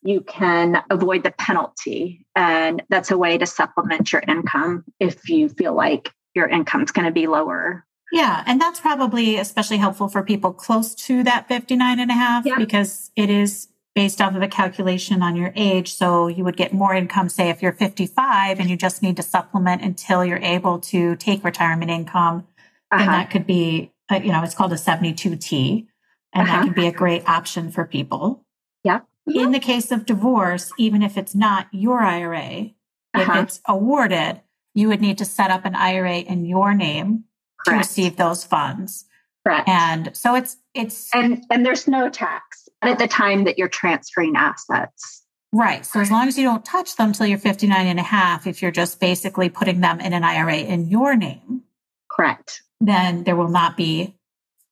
you 0.03 0.21
can 0.23 0.83
avoid 0.91 1.25
the 1.25 1.31
penalty. 1.33 2.25
And 2.35 2.83
that's 2.89 3.11
a 3.11 3.19
way 3.19 3.37
to 3.39 3.47
supplement 3.47 4.13
your 4.13 4.23
income 4.27 4.85
if 4.99 5.29
you 5.29 5.49
feel 5.49 5.75
like 5.75 6.13
your 6.35 6.49
income's 6.49 6.93
going 6.93 7.07
to 7.07 7.13
be 7.13 7.27
lower. 7.27 7.85
Yeah. 8.13 8.43
And 8.47 8.61
that's 8.61 8.81
probably 8.81 9.37
especially 9.37 9.77
helpful 9.77 10.09
for 10.09 10.23
people 10.23 10.53
close 10.53 10.95
to 10.95 11.23
that 11.25 11.49
59 11.49 12.01
and 12.01 12.11
a 12.11 12.15
half 12.15 12.47
yeah. 12.47 12.57
because 12.57 13.11
it 13.17 13.29
is 13.29 13.68
based 13.95 14.21
off 14.21 14.35
of 14.35 14.43
a 14.43 14.49
calculation 14.49 15.23
on 15.23 15.35
your 15.35 15.53
age. 15.57 15.93
So 15.95 16.29
you 16.29 16.45
would 16.45 16.57
get 16.57 16.73
more 16.73 16.95
income, 16.95 17.29
say, 17.29 17.49
if 17.51 17.63
you're 17.63 17.73
55 17.73 18.61
and 18.61 18.71
you 18.71 18.77
just 18.77 19.03
need 19.03 19.17
to 19.17 19.23
supplement 19.23 19.83
until 19.83 20.25
you're 20.25 20.39
able 20.39 20.79
to 20.81 21.17
take 21.17 21.43
retirement 21.43 21.91
income, 21.91 22.47
uh-huh. 22.91 22.99
then 22.99 23.07
that 23.09 23.31
could 23.31 23.47
be, 23.47 23.93
uh, 24.11 24.21
you 24.23 24.31
know, 24.31 24.43
it's 24.43 24.55
called 24.55 24.73
a 24.73 24.77
72T. 24.77 25.87
And 26.33 26.49
uh-huh. 26.49 26.57
that 26.57 26.65
could 26.65 26.75
be 26.75 26.87
a 26.87 26.93
great 26.93 27.29
option 27.29 27.71
for 27.71 27.85
people. 27.85 28.45
Yeah. 28.85 29.01
In 29.27 29.53
the 29.53 29.61
case 29.61 29.91
of 29.91 30.07
divorce, 30.07 30.73
even 30.79 31.03
if 31.03 31.19
it's 31.19 31.35
not 31.35 31.67
your 31.73 32.01
IRA, 32.01 32.71
uh-huh. 33.15 33.33
if 33.33 33.45
it's 33.45 33.61
awarded, 33.67 34.41
you 34.75 34.89
would 34.89 35.01
need 35.01 35.19
to 35.19 35.25
set 35.25 35.51
up 35.51 35.65
an 35.65 35.75
IRA 35.75 36.19
in 36.19 36.47
your 36.47 36.73
name 36.73 37.25
Correct. 37.67 37.67
to 37.67 37.89
receive 37.89 38.17
those 38.17 38.45
funds. 38.45 39.07
Correct. 39.45 39.69
And 39.69 40.17
so 40.17 40.35
it's 40.35 40.59
it's 40.75 41.09
and 41.15 41.45
and 41.51 41.65
there's 41.65 41.89
no 41.89 42.09
tax 42.11 42.58
at 42.83 42.99
the 42.99 43.09
time 43.09 43.45
that 43.45 43.59
you're 43.59 43.69
transferring 43.69 44.35
assets. 44.37 45.25
Right. 45.53 45.85
So 45.85 46.01
as 46.01 46.11
long 46.11 46.29
as 46.29 46.37
you 46.37 46.45
don't 46.45 46.65
touch 46.65 46.97
them 46.97 47.13
till 47.13 47.27
you're 47.27 47.39
59 47.39 47.87
and 47.87 47.99
a 47.99 48.03
half, 48.03 48.47
if 48.47 48.61
you're 48.61 48.71
just 48.71 49.01
basically 49.01 49.49
putting 49.49 49.81
them 49.81 50.01
in 50.01 50.13
an 50.13 50.23
IRA 50.23 50.59
in 50.59 50.89
your 50.89 51.17
name. 51.17 51.63
Correct. 52.11 52.63
Then 52.81 53.25
there 53.25 53.37
will 53.37 53.49
not 53.49 53.77
be 53.77 54.15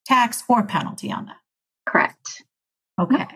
tax 0.04 0.44
or 0.48 0.62
penalty 0.64 1.10
on 1.10 1.26
that. 1.26 1.36
Correct. 1.86 2.42
Okay. 3.00 3.26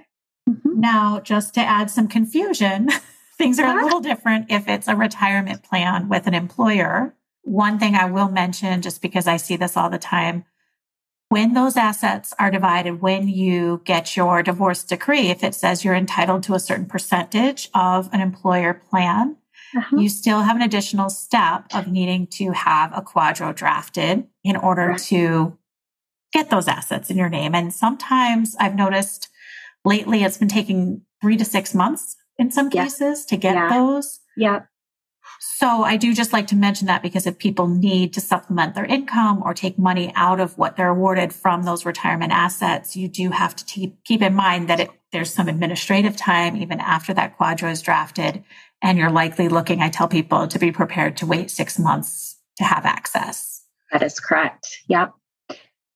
Mm-hmm. 0.48 0.80
Now, 0.80 1.20
just 1.20 1.54
to 1.54 1.60
add 1.60 1.90
some 1.90 2.08
confusion, 2.08 2.88
things 3.38 3.58
are 3.58 3.78
a 3.78 3.82
little 3.82 4.00
different 4.00 4.50
if 4.50 4.68
it's 4.68 4.88
a 4.88 4.96
retirement 4.96 5.62
plan 5.62 6.08
with 6.08 6.26
an 6.26 6.34
employer. 6.34 7.14
One 7.42 7.78
thing 7.78 7.94
I 7.94 8.10
will 8.10 8.28
mention, 8.28 8.82
just 8.82 9.00
because 9.00 9.26
I 9.26 9.38
see 9.38 9.56
this 9.56 9.76
all 9.76 9.88
the 9.88 9.98
time, 9.98 10.44
when 11.30 11.54
those 11.54 11.76
assets 11.76 12.34
are 12.40 12.50
divided, 12.50 13.00
when 13.00 13.28
you 13.28 13.80
get 13.84 14.16
your 14.16 14.42
divorce 14.42 14.82
decree, 14.82 15.28
if 15.28 15.44
it 15.44 15.54
says 15.54 15.84
you're 15.84 15.94
entitled 15.94 16.42
to 16.42 16.54
a 16.54 16.60
certain 16.60 16.86
percentage 16.86 17.70
of 17.72 18.10
an 18.12 18.20
employer 18.20 18.74
plan, 18.74 19.36
uh-huh. 19.76 19.96
you 19.96 20.08
still 20.08 20.40
have 20.42 20.56
an 20.56 20.62
additional 20.62 21.08
step 21.08 21.66
of 21.72 21.86
needing 21.86 22.26
to 22.26 22.50
have 22.50 22.90
a 22.92 23.00
QDRO 23.00 23.54
drafted 23.54 24.26
in 24.42 24.56
order 24.56 24.96
to 24.98 25.56
get 26.32 26.50
those 26.50 26.66
assets 26.66 27.10
in 27.10 27.16
your 27.16 27.28
name. 27.28 27.54
And 27.54 27.72
sometimes 27.72 28.56
I've 28.58 28.74
noticed 28.74 29.28
lately 29.84 30.24
it's 30.24 30.38
been 30.38 30.48
taking 30.48 31.02
three 31.22 31.36
to 31.36 31.44
six 31.44 31.74
months 31.76 32.16
in 32.38 32.50
some 32.50 32.70
cases 32.70 33.24
to 33.26 33.36
get 33.36 33.54
yeah. 33.54 33.68
those. 33.68 34.18
Yeah. 34.36 34.62
So 35.42 35.84
I 35.84 35.96
do 35.96 36.12
just 36.12 36.34
like 36.34 36.48
to 36.48 36.56
mention 36.56 36.86
that 36.88 37.02
because 37.02 37.26
if 37.26 37.38
people 37.38 37.66
need 37.66 38.12
to 38.12 38.20
supplement 38.20 38.74
their 38.74 38.84
income 38.84 39.42
or 39.42 39.54
take 39.54 39.78
money 39.78 40.12
out 40.14 40.38
of 40.38 40.56
what 40.58 40.76
they're 40.76 40.90
awarded 40.90 41.32
from 41.32 41.62
those 41.62 41.86
retirement 41.86 42.30
assets, 42.30 42.94
you 42.94 43.08
do 43.08 43.30
have 43.30 43.56
to 43.56 43.64
keep, 43.64 44.04
keep 44.04 44.20
in 44.20 44.34
mind 44.34 44.68
that 44.68 44.80
it, 44.80 44.90
there's 45.12 45.32
some 45.32 45.48
administrative 45.48 46.14
time 46.14 46.56
even 46.56 46.78
after 46.78 47.14
that 47.14 47.38
QDRO 47.38 47.72
is 47.72 47.80
drafted. 47.80 48.44
And 48.82 48.98
you're 48.98 49.10
likely 49.10 49.48
looking, 49.48 49.80
I 49.80 49.88
tell 49.88 50.08
people 50.08 50.46
to 50.46 50.58
be 50.58 50.72
prepared 50.72 51.16
to 51.18 51.26
wait 51.26 51.50
six 51.50 51.78
months 51.78 52.38
to 52.58 52.64
have 52.64 52.84
access. 52.84 53.64
That 53.92 54.02
is 54.02 54.20
correct. 54.20 54.82
Yep. 54.88 55.14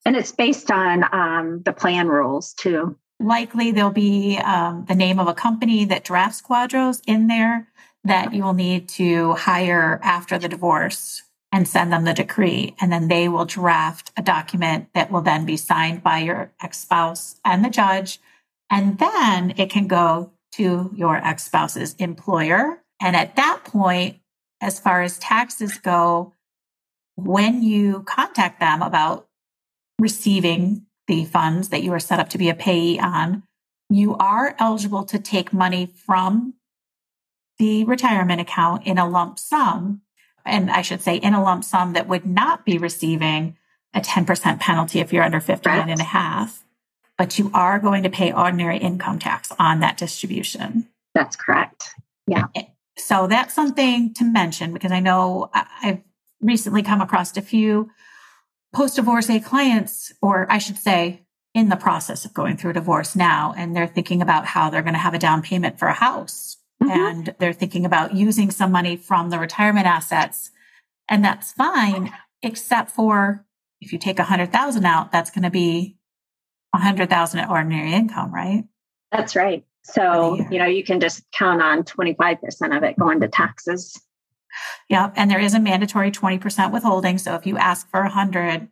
And 0.06 0.16
it's 0.16 0.32
based 0.32 0.70
on 0.70 1.04
um, 1.12 1.62
the 1.64 1.72
plan 1.74 2.08
rules 2.08 2.54
too. 2.54 2.96
Likely 3.20 3.72
there'll 3.72 3.90
be 3.90 4.38
um, 4.38 4.86
the 4.88 4.94
name 4.94 5.18
of 5.18 5.28
a 5.28 5.34
company 5.34 5.84
that 5.84 6.04
drafts 6.04 6.40
QDROs 6.40 7.02
in 7.06 7.26
there 7.26 7.68
that 8.04 8.34
you 8.34 8.42
will 8.42 8.54
need 8.54 8.88
to 8.88 9.32
hire 9.32 9.98
after 10.02 10.38
the 10.38 10.48
divorce 10.48 11.22
and 11.50 11.68
send 11.68 11.92
them 11.92 12.04
the 12.04 12.12
decree. 12.12 12.74
And 12.80 12.92
then 12.92 13.08
they 13.08 13.28
will 13.28 13.44
draft 13.44 14.12
a 14.16 14.22
document 14.22 14.88
that 14.94 15.10
will 15.10 15.22
then 15.22 15.46
be 15.46 15.56
signed 15.56 16.02
by 16.02 16.18
your 16.18 16.52
ex 16.62 16.78
spouse 16.78 17.40
and 17.44 17.64
the 17.64 17.70
judge. 17.70 18.20
And 18.70 18.98
then 18.98 19.54
it 19.56 19.70
can 19.70 19.86
go 19.86 20.32
to 20.52 20.90
your 20.94 21.16
ex 21.16 21.44
spouse's 21.44 21.94
employer. 21.94 22.82
And 23.00 23.16
at 23.16 23.36
that 23.36 23.62
point, 23.64 24.18
as 24.60 24.80
far 24.80 25.02
as 25.02 25.18
taxes 25.18 25.78
go, 25.78 26.32
when 27.16 27.62
you 27.62 28.02
contact 28.02 28.60
them 28.60 28.82
about 28.82 29.28
receiving 29.98 30.86
the 31.06 31.24
funds 31.24 31.68
that 31.68 31.82
you 31.82 31.92
are 31.92 32.00
set 32.00 32.18
up 32.18 32.30
to 32.30 32.38
be 32.38 32.48
a 32.48 32.54
payee 32.54 32.98
on, 32.98 33.44
you 33.90 34.16
are 34.16 34.56
eligible 34.58 35.04
to 35.04 35.18
take 35.18 35.52
money 35.52 35.86
from 35.86 36.54
the 37.58 37.84
retirement 37.84 38.40
account 38.40 38.86
in 38.86 38.98
a 38.98 39.08
lump 39.08 39.38
sum. 39.38 40.02
and 40.44 40.70
I 40.70 40.82
should 40.82 41.00
say 41.00 41.16
in 41.16 41.34
a 41.34 41.42
lump 41.42 41.64
sum 41.64 41.94
that 41.94 42.08
would 42.08 42.26
not 42.26 42.64
be 42.64 42.78
receiving 42.78 43.56
a 43.94 44.00
10% 44.00 44.60
penalty 44.60 45.00
if 45.00 45.12
you're 45.12 45.22
under 45.22 45.40
59 45.40 45.78
right. 45.78 45.88
and 45.88 46.00
a 46.00 46.04
half, 46.04 46.64
but 47.16 47.38
you 47.38 47.50
are 47.54 47.78
going 47.78 48.02
to 48.02 48.10
pay 48.10 48.32
ordinary 48.32 48.78
income 48.78 49.18
tax 49.18 49.52
on 49.58 49.80
that 49.80 49.96
distribution. 49.96 50.88
That's 51.14 51.36
correct. 51.36 51.90
Yeah. 52.26 52.46
So 52.98 53.26
that's 53.26 53.54
something 53.54 54.12
to 54.14 54.24
mention 54.24 54.72
because 54.72 54.92
I 54.92 55.00
know 55.00 55.50
I've 55.54 56.00
recently 56.40 56.82
come 56.82 57.00
across 57.00 57.36
a 57.36 57.42
few 57.42 57.90
post 58.74 58.96
divorce 58.96 59.30
clients, 59.44 60.12
or 60.20 60.50
I 60.50 60.58
should 60.58 60.76
say, 60.76 61.22
in 61.54 61.68
the 61.68 61.76
process 61.76 62.24
of 62.24 62.34
going 62.34 62.56
through 62.56 62.72
a 62.72 62.74
divorce 62.74 63.14
now, 63.14 63.54
and 63.56 63.74
they're 63.76 63.86
thinking 63.86 64.20
about 64.20 64.44
how 64.44 64.68
they're 64.68 64.82
going 64.82 64.94
to 64.94 64.98
have 64.98 65.14
a 65.14 65.18
down 65.18 65.40
payment 65.40 65.78
for 65.78 65.86
a 65.86 65.92
house. 65.92 66.56
Mm-hmm. 66.84 67.00
And 67.00 67.34
they're 67.38 67.52
thinking 67.52 67.84
about 67.84 68.14
using 68.14 68.50
some 68.50 68.72
money 68.72 68.96
from 68.96 69.30
the 69.30 69.38
retirement 69.38 69.86
assets. 69.86 70.50
And 71.08 71.24
that's 71.24 71.52
fine, 71.52 72.12
except 72.42 72.90
for 72.90 73.44
if 73.80 73.92
you 73.92 73.98
take 73.98 74.18
a 74.18 74.24
hundred 74.24 74.52
thousand 74.52 74.86
out, 74.86 75.12
that's 75.12 75.30
going 75.30 75.42
to 75.42 75.50
be 75.50 75.96
a 76.74 76.78
hundred 76.78 77.10
thousand 77.10 77.40
at 77.40 77.50
ordinary 77.50 77.92
income, 77.92 78.32
right? 78.32 78.64
That's 79.12 79.36
right. 79.36 79.64
So, 79.82 80.36
you 80.50 80.58
know, 80.58 80.64
you 80.64 80.82
can 80.82 80.98
just 80.98 81.22
count 81.32 81.60
on 81.60 81.82
25% 81.82 82.76
of 82.76 82.82
it 82.82 82.98
going 82.98 83.20
to 83.20 83.28
taxes. 83.28 84.00
Yeah. 84.88 85.10
And 85.14 85.30
there 85.30 85.40
is 85.40 85.54
a 85.54 85.60
mandatory 85.60 86.10
20% 86.10 86.72
withholding. 86.72 87.18
So 87.18 87.34
if 87.34 87.46
you 87.46 87.58
ask 87.58 87.90
for 87.90 88.00
a 88.00 88.04
100, 88.04 88.68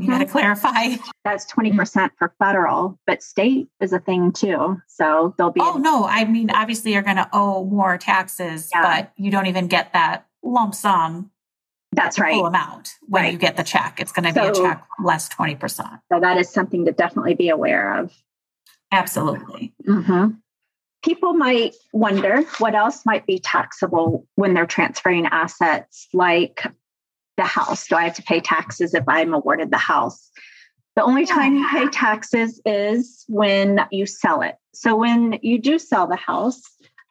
mm-hmm. 0.00 0.10
got 0.10 0.18
to 0.18 0.26
clarify. 0.26 0.96
That's 1.24 1.50
20% 1.52 2.10
for 2.18 2.34
federal, 2.38 2.98
but 3.06 3.22
state 3.22 3.68
is 3.80 3.92
a 3.92 3.98
thing 3.98 4.32
too. 4.32 4.80
So 4.88 5.34
there'll 5.36 5.52
be. 5.52 5.60
Oh, 5.62 5.76
a- 5.76 5.80
no. 5.80 6.04
I 6.04 6.24
mean, 6.24 6.50
obviously 6.50 6.92
you're 6.92 7.02
going 7.02 7.16
to 7.16 7.28
owe 7.32 7.64
more 7.64 7.98
taxes, 7.98 8.70
yeah. 8.74 8.82
but 8.82 9.12
you 9.16 9.30
don't 9.30 9.46
even 9.46 9.68
get 9.68 9.92
that 9.92 10.26
lump 10.42 10.74
sum. 10.74 11.30
That's 11.92 12.18
right. 12.18 12.34
Full 12.34 12.46
amount 12.46 12.90
when 13.06 13.22
right. 13.22 13.32
you 13.32 13.38
get 13.38 13.56
the 13.56 13.62
check. 13.62 14.00
It's 14.00 14.10
going 14.10 14.24
to 14.24 14.32
so, 14.32 14.52
be 14.52 14.58
a 14.58 14.62
check 14.62 14.84
less 15.02 15.28
20%. 15.28 16.00
So 16.12 16.20
that 16.20 16.38
is 16.38 16.50
something 16.50 16.86
to 16.86 16.92
definitely 16.92 17.34
be 17.34 17.50
aware 17.50 18.00
of. 18.00 18.12
Absolutely. 18.90 19.72
Mm-hmm 19.86 20.30
people 21.04 21.34
might 21.34 21.74
wonder 21.92 22.42
what 22.58 22.74
else 22.74 23.04
might 23.04 23.26
be 23.26 23.38
taxable 23.38 24.26
when 24.36 24.54
they're 24.54 24.66
transferring 24.66 25.26
assets, 25.26 26.08
like 26.14 26.66
the 27.36 27.44
house. 27.44 27.88
Do 27.88 27.96
I 27.96 28.04
have 28.04 28.14
to 28.16 28.22
pay 28.22 28.40
taxes 28.40 28.94
if 28.94 29.04
I'm 29.08 29.34
awarded 29.34 29.70
the 29.70 29.78
house? 29.78 30.30
The 30.96 31.02
only 31.02 31.26
time 31.26 31.56
you 31.56 31.68
pay 31.68 31.88
taxes 31.88 32.60
is 32.64 33.24
when 33.28 33.80
you 33.90 34.06
sell 34.06 34.42
it. 34.42 34.56
So 34.74 34.94
when 34.96 35.38
you 35.42 35.58
do 35.58 35.78
sell 35.78 36.06
the 36.06 36.16
house, 36.16 36.62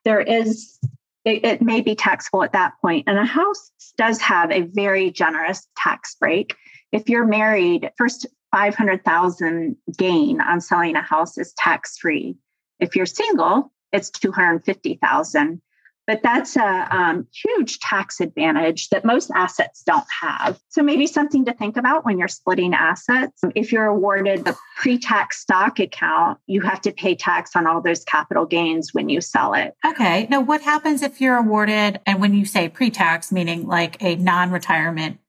there 0.05 0.21
is 0.21 0.79
it, 1.25 1.45
it, 1.45 1.61
may 1.61 1.79
be 1.79 1.95
taxable 1.95 2.43
at 2.43 2.51
that 2.51 2.73
point. 2.81 3.05
And 3.07 3.17
a 3.17 3.25
house 3.25 3.71
does 3.97 4.19
have 4.19 4.51
a 4.51 4.61
very 4.61 5.09
generous 5.09 5.65
tax 5.77 6.15
break. 6.15 6.55
If 6.91 7.07
you're 7.07 7.25
married, 7.25 7.91
first 7.97 8.25
500,000 8.51 9.77
gain 9.97 10.41
on 10.41 10.59
selling 10.59 10.95
a 10.95 11.01
house 11.01 11.37
is 11.37 11.53
tax 11.53 11.97
free. 11.97 12.35
If 12.79 12.95
you're 12.95 13.05
single, 13.05 13.71
it's 13.93 14.09
250,000. 14.09 15.61
But 16.05 16.21
that's 16.21 16.57
a 16.57 16.87
um, 16.91 17.27
huge 17.31 17.79
tax 17.79 18.19
advantage 18.19 18.89
that 18.89 19.05
most 19.05 19.31
assets 19.35 19.83
don't 19.83 20.05
have. 20.21 20.59
So 20.69 20.83
maybe 20.83 21.07
something 21.07 21.45
to 21.45 21.53
think 21.53 21.77
about 21.77 22.03
when 22.03 22.17
you're 22.17 22.27
splitting 22.27 22.73
assets. 22.73 23.41
If 23.55 23.71
you're 23.71 23.85
awarded 23.85 24.43
the 24.43 24.57
pre-tax 24.77 25.39
stock 25.39 25.79
account, 25.79 26.39
you 26.45 26.61
have 26.61 26.81
to 26.81 26.91
pay 26.91 27.15
tax 27.15 27.55
on 27.55 27.67
all 27.67 27.81
those 27.81 28.03
capital 28.03 28.45
gains 28.45 28.93
when 28.93 29.07
you 29.07 29.21
sell 29.21 29.53
it. 29.53 29.75
Okay. 29.85 30.27
Now, 30.29 30.41
what 30.41 30.61
happens 30.61 31.01
if 31.01 31.21
you're 31.21 31.37
awarded, 31.37 32.01
and 32.05 32.19
when 32.19 32.33
you 32.33 32.45
say 32.45 32.67
pre-tax, 32.67 33.31
meaning 33.31 33.65
like 33.65 34.01
a 34.03 34.15
non-retirement 34.15 35.19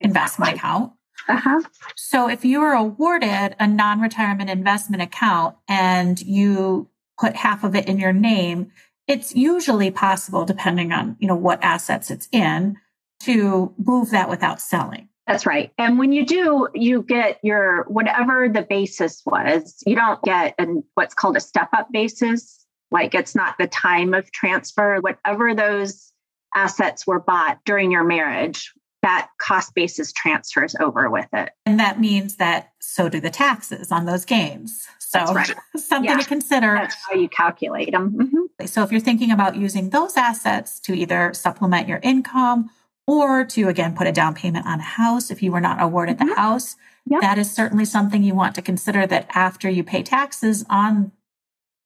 investment 0.00 0.54
account? 0.54 0.92
Uh-huh. 1.28 1.60
So 1.96 2.28
if 2.28 2.44
you 2.44 2.62
are 2.62 2.74
awarded 2.74 3.54
a 3.60 3.66
non-retirement 3.66 4.50
investment 4.50 5.02
account 5.02 5.56
and 5.68 6.20
you 6.20 6.88
put 7.20 7.36
half 7.36 7.62
of 7.62 7.76
it 7.76 7.86
in 7.86 7.98
your 7.98 8.12
name, 8.12 8.72
it's 9.06 9.34
usually 9.34 9.90
possible, 9.90 10.44
depending 10.44 10.92
on, 10.92 11.16
you 11.18 11.28
know, 11.28 11.36
what 11.36 11.62
assets 11.62 12.10
it's 12.10 12.28
in, 12.32 12.76
to 13.20 13.74
move 13.78 14.10
that 14.10 14.28
without 14.28 14.60
selling. 14.60 15.08
That's 15.26 15.46
right. 15.46 15.70
And 15.78 15.98
when 15.98 16.12
you 16.12 16.26
do, 16.26 16.68
you 16.74 17.02
get 17.02 17.38
your 17.42 17.84
whatever 17.84 18.48
the 18.48 18.62
basis 18.62 19.22
was, 19.24 19.82
you 19.86 19.94
don't 19.94 20.20
get 20.22 20.54
an, 20.58 20.82
what's 20.94 21.14
called 21.14 21.36
a 21.36 21.40
step 21.40 21.68
up 21.72 21.88
basis. 21.92 22.66
Like 22.90 23.14
it's 23.14 23.34
not 23.34 23.56
the 23.58 23.68
time 23.68 24.14
of 24.14 24.30
transfer, 24.32 24.98
whatever 25.00 25.54
those 25.54 26.12
assets 26.54 27.06
were 27.06 27.20
bought 27.20 27.60
during 27.64 27.90
your 27.90 28.04
marriage, 28.04 28.72
that 29.02 29.30
cost 29.38 29.74
basis 29.74 30.12
transfers 30.12 30.76
over 30.80 31.10
with 31.10 31.26
it. 31.32 31.50
And 31.66 31.78
that 31.80 32.00
means 32.00 32.36
that 32.36 32.72
so 32.80 33.08
do 33.08 33.20
the 33.20 33.30
taxes 33.30 33.90
on 33.90 34.06
those 34.06 34.24
gains. 34.24 34.86
So 35.00 35.24
right. 35.34 35.54
something 35.76 36.10
yeah. 36.10 36.18
to 36.18 36.24
consider. 36.24 36.74
That's 36.74 36.96
how 37.08 37.16
you 37.16 37.28
calculate 37.28 37.90
them. 37.90 38.12
Mm-hmm. 38.12 38.66
So 38.66 38.82
if 38.82 38.92
you're 38.92 39.00
thinking 39.00 39.32
about 39.32 39.56
using 39.56 39.90
those 39.90 40.16
assets 40.16 40.78
to 40.80 40.94
either 40.94 41.34
supplement 41.34 41.88
your 41.88 41.98
income 42.02 42.70
or 43.06 43.44
to 43.44 43.68
again 43.68 43.96
put 43.96 44.06
a 44.06 44.12
down 44.12 44.34
payment 44.34 44.66
on 44.66 44.78
a 44.78 44.84
house 44.84 45.30
if 45.30 45.42
you 45.42 45.50
were 45.50 45.60
not 45.60 45.82
awarded 45.82 46.18
mm-hmm. 46.18 46.28
the 46.28 46.34
house, 46.36 46.76
yep. 47.04 47.20
that 47.20 47.38
is 47.38 47.50
certainly 47.50 47.84
something 47.84 48.22
you 48.22 48.34
want 48.34 48.54
to 48.54 48.62
consider 48.62 49.06
that 49.06 49.28
after 49.34 49.68
you 49.68 49.82
pay 49.82 50.02
taxes 50.02 50.64
on 50.70 51.10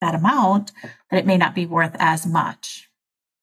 that 0.01 0.13
amount, 0.13 0.71
that 1.09 1.17
it 1.17 1.25
may 1.25 1.37
not 1.37 1.55
be 1.55 1.65
worth 1.65 1.95
as 1.97 2.27
much. 2.27 2.86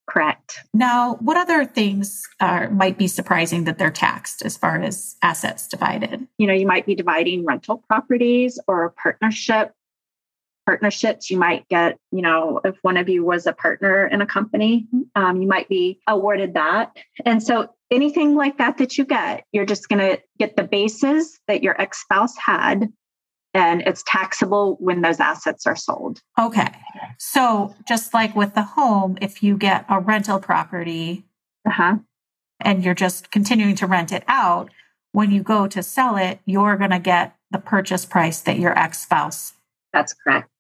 Correct. 0.06 0.60
Now, 0.74 1.14
what 1.16 1.36
other 1.36 1.64
things 1.64 2.22
are, 2.40 2.68
might 2.70 2.98
be 2.98 3.06
surprising 3.06 3.64
that 3.64 3.78
they're 3.78 3.90
taxed 3.90 4.42
as 4.42 4.56
far 4.56 4.80
as 4.80 5.16
assets 5.22 5.66
divided? 5.66 6.26
You 6.38 6.46
know, 6.46 6.52
you 6.52 6.66
might 6.66 6.84
be 6.84 6.94
dividing 6.94 7.44
rental 7.44 7.82
properties 7.88 8.58
or 8.68 8.94
partnership 9.02 9.72
partnerships. 10.66 11.30
You 11.30 11.38
might 11.38 11.68
get, 11.68 11.98
you 12.10 12.22
know, 12.22 12.60
if 12.64 12.76
one 12.82 12.96
of 12.96 13.08
you 13.08 13.24
was 13.24 13.46
a 13.46 13.52
partner 13.52 14.06
in 14.06 14.20
a 14.20 14.26
company, 14.26 14.86
um, 15.14 15.40
you 15.40 15.48
might 15.48 15.68
be 15.68 16.00
awarded 16.08 16.54
that. 16.54 16.96
And 17.24 17.42
so 17.42 17.68
anything 17.90 18.34
like 18.34 18.58
that 18.58 18.78
that 18.78 18.96
you 18.96 19.04
get, 19.04 19.44
you're 19.52 19.66
just 19.66 19.88
going 19.88 19.98
to 19.98 20.20
get 20.38 20.56
the 20.56 20.62
bases 20.62 21.38
that 21.48 21.62
your 21.62 21.80
ex 21.80 22.00
spouse 22.00 22.36
had 22.36 22.92
and 23.54 23.82
it's 23.82 24.02
taxable 24.06 24.76
when 24.80 25.00
those 25.00 25.20
assets 25.20 25.66
are 25.66 25.76
sold. 25.76 26.20
Okay. 26.38 26.68
So 27.18 27.74
just 27.86 28.12
like 28.12 28.34
with 28.34 28.54
the 28.54 28.62
home, 28.62 29.16
if 29.22 29.42
you 29.42 29.56
get 29.56 29.86
a 29.88 30.00
rental 30.00 30.40
property 30.40 31.24
uh-huh. 31.66 31.98
and 32.60 32.84
you're 32.84 32.94
just 32.94 33.30
continuing 33.30 33.76
to 33.76 33.86
rent 33.86 34.12
it 34.12 34.24
out, 34.26 34.70
when 35.12 35.30
you 35.30 35.44
go 35.44 35.68
to 35.68 35.82
sell 35.82 36.16
it, 36.16 36.40
you're 36.44 36.76
going 36.76 36.90
to 36.90 36.98
get 36.98 37.36
the 37.52 37.58
purchase 37.58 38.04
price 38.04 38.40
that 38.40 38.58
your 38.58 38.76
ex 38.76 38.98
spouse. 38.98 39.52
That's 39.92 40.12
correct. 40.12 40.50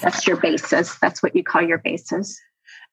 That's 0.00 0.26
your 0.26 0.38
basis. 0.38 0.96
That's 0.96 1.22
what 1.22 1.36
you 1.36 1.44
call 1.44 1.62
your 1.62 1.78
basis. 1.78 2.40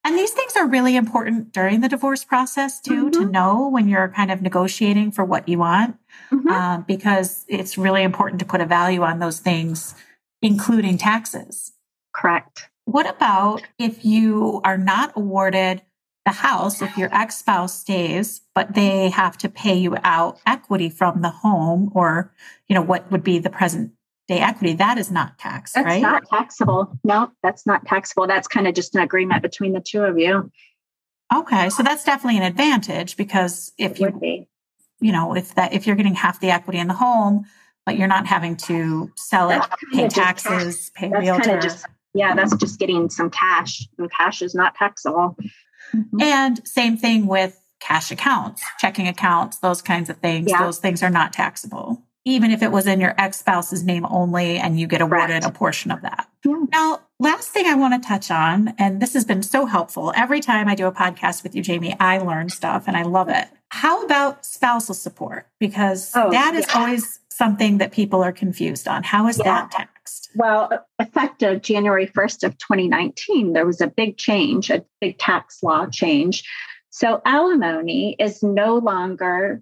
And 0.06 0.16
these 0.16 0.32
things 0.32 0.56
are 0.56 0.68
really 0.68 0.96
important 0.96 1.52
during 1.52 1.82
the 1.82 1.90
divorce 1.90 2.24
process 2.24 2.80
too, 2.80 3.10
mm-hmm. 3.10 3.24
to 3.24 3.26
know 3.26 3.68
when 3.68 3.88
you're 3.88 4.10
kind 4.10 4.32
of 4.32 4.40
negotiating 4.40 5.12
for 5.12 5.26
what 5.26 5.50
you 5.50 5.58
want, 5.58 5.98
mm-hmm. 6.32 6.48
um, 6.48 6.86
because 6.88 7.44
it's 7.48 7.76
really 7.76 8.04
important 8.04 8.40
to 8.40 8.46
put 8.46 8.62
a 8.62 8.68
value 8.68 9.02
on 9.02 9.18
those 9.18 9.40
things, 9.40 9.96
including 10.44 11.00
taxes. 11.00 11.72
Correct. 12.14 12.70
What 12.86 13.10
about 13.10 13.64
if 13.80 14.06
you 14.06 14.62
are 14.64 14.78
not 14.78 15.12
awarded 15.16 15.82
the 16.24 16.32
house, 16.32 16.84
if 16.84 16.96
your 16.98 17.10
ex 17.12 17.38
spouse 17.38 17.80
stays, 17.80 18.42
but 18.54 18.76
they 18.76 19.10
have 19.10 19.40
to 19.40 19.50
pay 19.50 19.76
you 19.76 19.98
out 20.04 20.40
equity 20.46 20.90
from 20.90 21.24
the 21.24 21.30
home 21.30 21.92
or, 21.96 22.32
you 22.68 22.76
know, 22.76 22.82
what 22.82 23.12
would 23.12 23.24
be 23.24 23.40
the 23.40 23.50
present 23.50 23.92
day 24.28 24.40
equity, 24.40 24.74
that 24.74 24.98
is 24.98 25.12
not 25.12 25.38
taxed, 25.38 25.76
that's 25.76 25.86
right? 25.86 26.02
not 26.02 26.28
taxable. 26.30 26.98
No, 27.04 27.32
that's 27.44 27.66
not 27.66 27.86
taxable. 27.86 28.28
That's 28.28 28.48
kind 28.48 28.68
of 28.68 28.74
just 28.74 28.96
an 28.96 29.02
agreement 29.02 29.42
between 29.42 29.74
the 29.74 29.80
two 29.80 30.04
of 30.04 30.18
you. 30.18 30.52
Okay, 31.34 31.70
so 31.70 31.84
that's 31.84 32.04
definitely 32.04 32.38
an 32.38 32.44
advantage 32.44 33.18
because 33.18 33.72
if 33.78 34.00
you, 34.00 34.48
you 35.00 35.12
know, 35.12 35.36
if 35.36 35.56
that 35.56 35.74
if 35.74 35.88
you're 35.88 35.96
getting 35.96 36.16
half 36.16 36.40
the 36.40 36.52
equity 36.52 36.80
in 36.80 36.88
the 36.88 36.94
home, 36.94 37.46
but 37.86 37.98
you're 37.98 38.08
not 38.08 38.28
having 38.28 38.56
to 38.58 39.12
sell 39.16 39.50
it, 39.50 39.62
pay 39.94 40.08
taxes, 40.08 40.92
pay 40.96 41.10
that's 41.10 41.22
realtor. 41.22 41.60
Just, 41.60 41.86
yeah, 42.14 42.36
that's 42.36 42.56
just 42.56 42.80
getting 42.80 43.10
some 43.10 43.30
cash, 43.30 43.88
and 43.98 44.12
cash 44.12 44.42
is 44.42 44.56
not 44.56 44.76
taxable. 44.76 45.36
Mm-hmm. 45.94 46.22
And 46.22 46.68
same 46.68 46.98
thing 46.98 47.28
with 47.28 47.60
cash 47.80 48.12
accounts, 48.12 48.64
checking 48.80 49.08
accounts, 49.08 49.60
those 49.60 49.82
kinds 49.82 50.10
of 50.10 50.18
things. 50.18 50.50
Yeah. 50.50 50.64
Those 50.64 50.78
things 50.80 51.04
are 51.04 51.10
not 51.10 51.34
taxable 51.34 52.05
even 52.26 52.52
if 52.52 52.62
it 52.62 52.72
was 52.72 52.88
in 52.88 53.00
your 53.00 53.14
ex 53.18 53.38
spouse's 53.38 53.84
name 53.84 54.06
only 54.10 54.58
and 54.58 54.80
you 54.80 54.88
get 54.88 55.02
awarded 55.02 55.46
a 55.46 55.52
portion 55.52 55.92
of 55.92 56.02
that. 56.02 56.28
Yeah. 56.44 56.66
Now, 56.72 57.02
last 57.20 57.50
thing 57.50 57.68
I 57.68 57.76
want 57.76 58.02
to 58.02 58.08
touch 58.08 58.32
on, 58.32 58.74
and 58.78 59.02
this 59.02 59.14
has 59.14 59.26
been 59.26 59.44
so 59.44 59.66
helpful. 59.66 60.12
Every 60.16 60.42
time 60.42 60.68
I 60.68 60.76
do 60.76 60.88
a 60.88 60.92
podcast 60.92 61.44
with 61.44 61.56
you, 61.56 61.62
Jamie, 61.62 61.96
I 62.00 62.18
learn 62.18 62.50
stuff 62.50 62.86
and 62.88 62.98
I 62.98 63.04
love 63.04 63.30
it. 63.30 63.48
How 63.70 64.04
about 64.04 64.46
spousal 64.46 64.96
support? 64.96 65.48
Because 65.60 66.12
oh, 66.16 66.32
that 66.32 66.56
is 66.56 66.66
yeah. 66.68 66.80
always 66.80 67.20
something 67.30 67.78
that 67.78 67.92
people 67.92 68.24
are 68.24 68.32
confused 68.32 68.88
on. 68.88 69.04
How 69.04 69.28
is 69.28 69.38
yeah. 69.38 69.44
that 69.44 69.72
taxed? 69.72 70.30
Well, 70.36 70.86
effective 71.00 71.62
January 71.62 72.08
1st 72.08 72.44
of 72.44 72.58
2019, 72.58 73.54
there 73.54 73.66
was 73.66 73.82
a 73.82 73.88
big 73.88 74.18
change, 74.18 74.70
a 74.70 74.86
big 75.02 75.18
tax 75.18 75.62
law 75.62 75.88
change 75.88 76.44
So 76.96 77.22
alimony 77.26 78.16
is 78.20 78.42
no 78.42 78.78
longer 78.78 79.62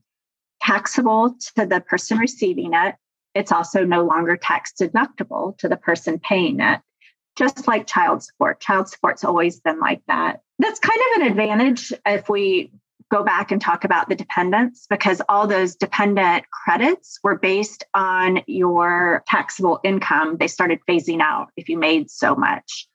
taxable 0.65 1.35
to 1.55 1.65
the 1.65 1.81
person 1.81 2.17
receiving 2.17 2.73
it. 2.73 2.95
It's 3.35 3.51
also 3.51 3.83
no 3.83 4.03
longer 4.03 4.37
tax 4.37 4.73
deductible 4.79 5.57
to 5.57 5.67
the 5.67 5.77
person 5.77 6.19
paying 6.19 6.59
it, 6.59 6.79
just 7.35 7.67
like 7.67 7.87
child 7.87 8.23
support. 8.23 8.59
Child 8.59 8.89
support's 8.89 9.23
always 9.23 9.59
been 9.59 9.79
like 9.79 10.01
that. 10.07 10.41
That's 10.59 10.79
kind 10.79 10.99
of 10.99 11.21
an 11.21 11.27
advantage 11.27 11.91
if 12.05 12.29
we 12.29 12.71
go 13.11 13.23
back 13.23 13.51
and 13.51 13.61
talk 13.61 13.83
about 13.83 14.09
the 14.09 14.15
dependents 14.15 14.87
because 14.89 15.21
all 15.29 15.45
those 15.47 15.75
dependent 15.75 16.45
credits 16.49 17.19
were 17.23 17.37
based 17.37 17.83
on 17.93 18.41
your 18.47 19.23
taxable 19.27 19.79
income. 19.83 20.37
They 20.37 20.47
started 20.47 20.79
phasing 20.89 21.21
out 21.21 21.49
if 21.57 21.69
you 21.69 21.77
made 21.77 22.09
so 22.09 22.35
much. 22.35 22.87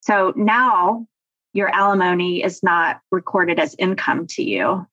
So 0.00 0.32
now 0.36 1.06
your 1.52 1.74
alimony 1.74 2.42
is 2.42 2.62
not 2.62 3.00
recorded 3.10 3.58
as 3.58 3.74
income 3.78 4.26
to 4.28 4.42
you, 4.42 4.86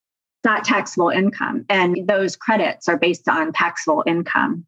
not 0.43 0.63
taxable 0.63 1.10
income. 1.10 1.65
And 1.69 2.08
those 2.08 2.36
credits 2.36 2.88
are 2.88 2.97
based 2.97 3.27
on 3.27 3.53
taxable 3.53 4.03
income. 4.06 4.65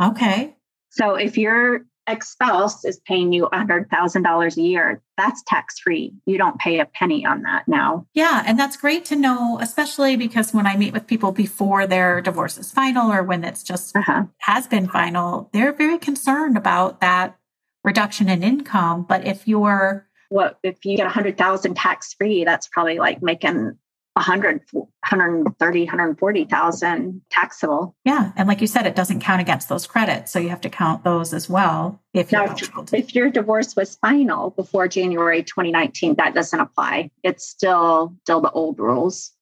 Okay. 0.00 0.54
So 0.90 1.14
if 1.14 1.36
your 1.36 1.84
ex 2.06 2.30
spouse 2.30 2.84
is 2.84 3.00
paying 3.00 3.32
you 3.32 3.48
$100,000 3.52 4.56
a 4.56 4.60
year, 4.60 5.02
that's 5.16 5.42
tax 5.42 5.78
free. 5.78 6.14
You 6.24 6.38
don't 6.38 6.58
pay 6.58 6.78
a 6.78 6.86
penny 6.86 7.26
on 7.26 7.42
that 7.42 7.66
now. 7.66 8.06
Yeah. 8.14 8.42
And 8.46 8.58
that's 8.58 8.76
great 8.76 9.04
to 9.06 9.16
know, 9.16 9.58
especially 9.60 10.16
because 10.16 10.54
when 10.54 10.66
I 10.66 10.76
meet 10.76 10.92
with 10.92 11.06
people 11.06 11.32
before 11.32 11.86
their 11.86 12.20
divorce 12.20 12.58
is 12.58 12.70
final 12.70 13.12
or 13.12 13.22
when 13.22 13.44
it's 13.44 13.62
just 13.62 13.96
uh-huh. 13.96 14.24
has 14.38 14.66
been 14.66 14.88
final, 14.88 15.50
they're 15.52 15.72
very 15.72 15.98
concerned 15.98 16.56
about 16.56 17.00
that 17.00 17.36
reduction 17.82 18.28
in 18.28 18.42
income. 18.42 19.04
But 19.08 19.26
if 19.26 19.48
you're 19.48 20.06
what 20.28 20.58
if 20.64 20.84
you 20.84 20.96
get 20.96 21.04
100,000 21.04 21.76
tax 21.76 22.14
free, 22.14 22.44
that's 22.44 22.68
probably 22.68 22.98
like 22.98 23.22
making 23.22 23.78
100 24.16 24.62
130 24.72 25.84
140,000 25.84 27.22
taxable. 27.30 27.94
Yeah, 28.04 28.32
and 28.34 28.48
like 28.48 28.62
you 28.62 28.66
said 28.66 28.86
it 28.86 28.96
doesn't 28.96 29.20
count 29.20 29.42
against 29.42 29.68
those 29.68 29.86
credits, 29.86 30.32
so 30.32 30.38
you 30.38 30.48
have 30.48 30.62
to 30.62 30.70
count 30.70 31.04
those 31.04 31.34
as 31.34 31.50
well 31.50 32.00
if 32.14 32.32
now, 32.32 32.56
if 32.92 33.14
your 33.14 33.28
divorce 33.28 33.76
was 33.76 33.96
final 33.96 34.50
before 34.50 34.88
January 34.88 35.42
2019 35.42 36.14
that 36.14 36.34
doesn't 36.34 36.58
apply. 36.58 37.10
It's 37.22 37.46
still 37.46 38.16
still 38.22 38.40
the 38.40 38.50
old 38.50 38.78
rules. 38.78 39.32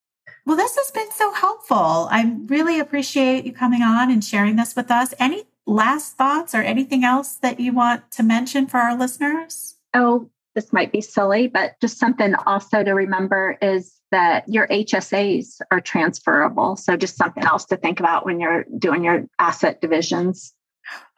Well, 0.44 0.56
this 0.56 0.76
has 0.76 0.90
been 0.90 1.10
so 1.12 1.32
helpful. 1.32 2.08
I 2.10 2.36
really 2.46 2.80
appreciate 2.80 3.44
you 3.44 3.52
coming 3.52 3.82
on 3.82 4.10
and 4.10 4.22
sharing 4.22 4.56
this 4.56 4.76
with 4.76 4.90
us. 4.90 5.14
Any 5.18 5.44
last 5.66 6.16
thoughts 6.16 6.54
or 6.54 6.62
anything 6.62 7.04
else 7.04 7.36
that 7.36 7.60
you 7.60 7.72
want 7.72 8.10
to 8.12 8.22
mention 8.22 8.66
for 8.66 8.78
our 8.78 8.96
listeners? 8.96 9.76
Oh, 9.94 10.28
this 10.54 10.72
might 10.72 10.92
be 10.92 11.00
silly, 11.00 11.46
but 11.48 11.80
just 11.80 11.98
something 11.98 12.34
also 12.46 12.84
to 12.84 12.92
remember 12.92 13.56
is 13.62 13.94
that 14.14 14.48
your 14.48 14.68
HSAs 14.68 15.60
are 15.72 15.80
transferable. 15.80 16.76
So 16.76 16.96
just 16.96 17.16
something 17.16 17.42
else 17.42 17.64
to 17.66 17.76
think 17.76 17.98
about 17.98 18.24
when 18.24 18.38
you're 18.38 18.64
doing 18.78 19.02
your 19.02 19.26
asset 19.40 19.80
divisions. 19.80 20.54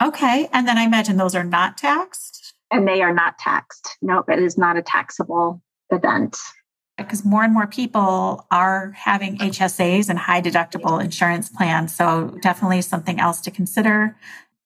Okay. 0.02 0.48
And 0.50 0.66
then 0.66 0.78
I 0.78 0.84
imagine 0.84 1.18
those 1.18 1.34
are 1.34 1.44
not 1.44 1.76
taxed? 1.76 2.54
And 2.70 2.88
they 2.88 3.02
are 3.02 3.12
not 3.12 3.38
taxed. 3.38 3.98
Nope, 4.00 4.30
it 4.30 4.38
is 4.38 4.56
not 4.56 4.78
a 4.78 4.82
taxable 4.82 5.62
event. 5.90 6.38
Because 6.96 7.22
more 7.22 7.44
and 7.44 7.52
more 7.52 7.66
people 7.66 8.46
are 8.50 8.92
having 8.92 9.36
HSAs 9.36 10.08
and 10.08 10.18
high 10.18 10.40
deductible 10.40 11.04
insurance 11.04 11.50
plans. 11.50 11.94
So 11.94 12.38
definitely 12.40 12.80
something 12.80 13.20
else 13.20 13.42
to 13.42 13.50
consider. 13.50 14.16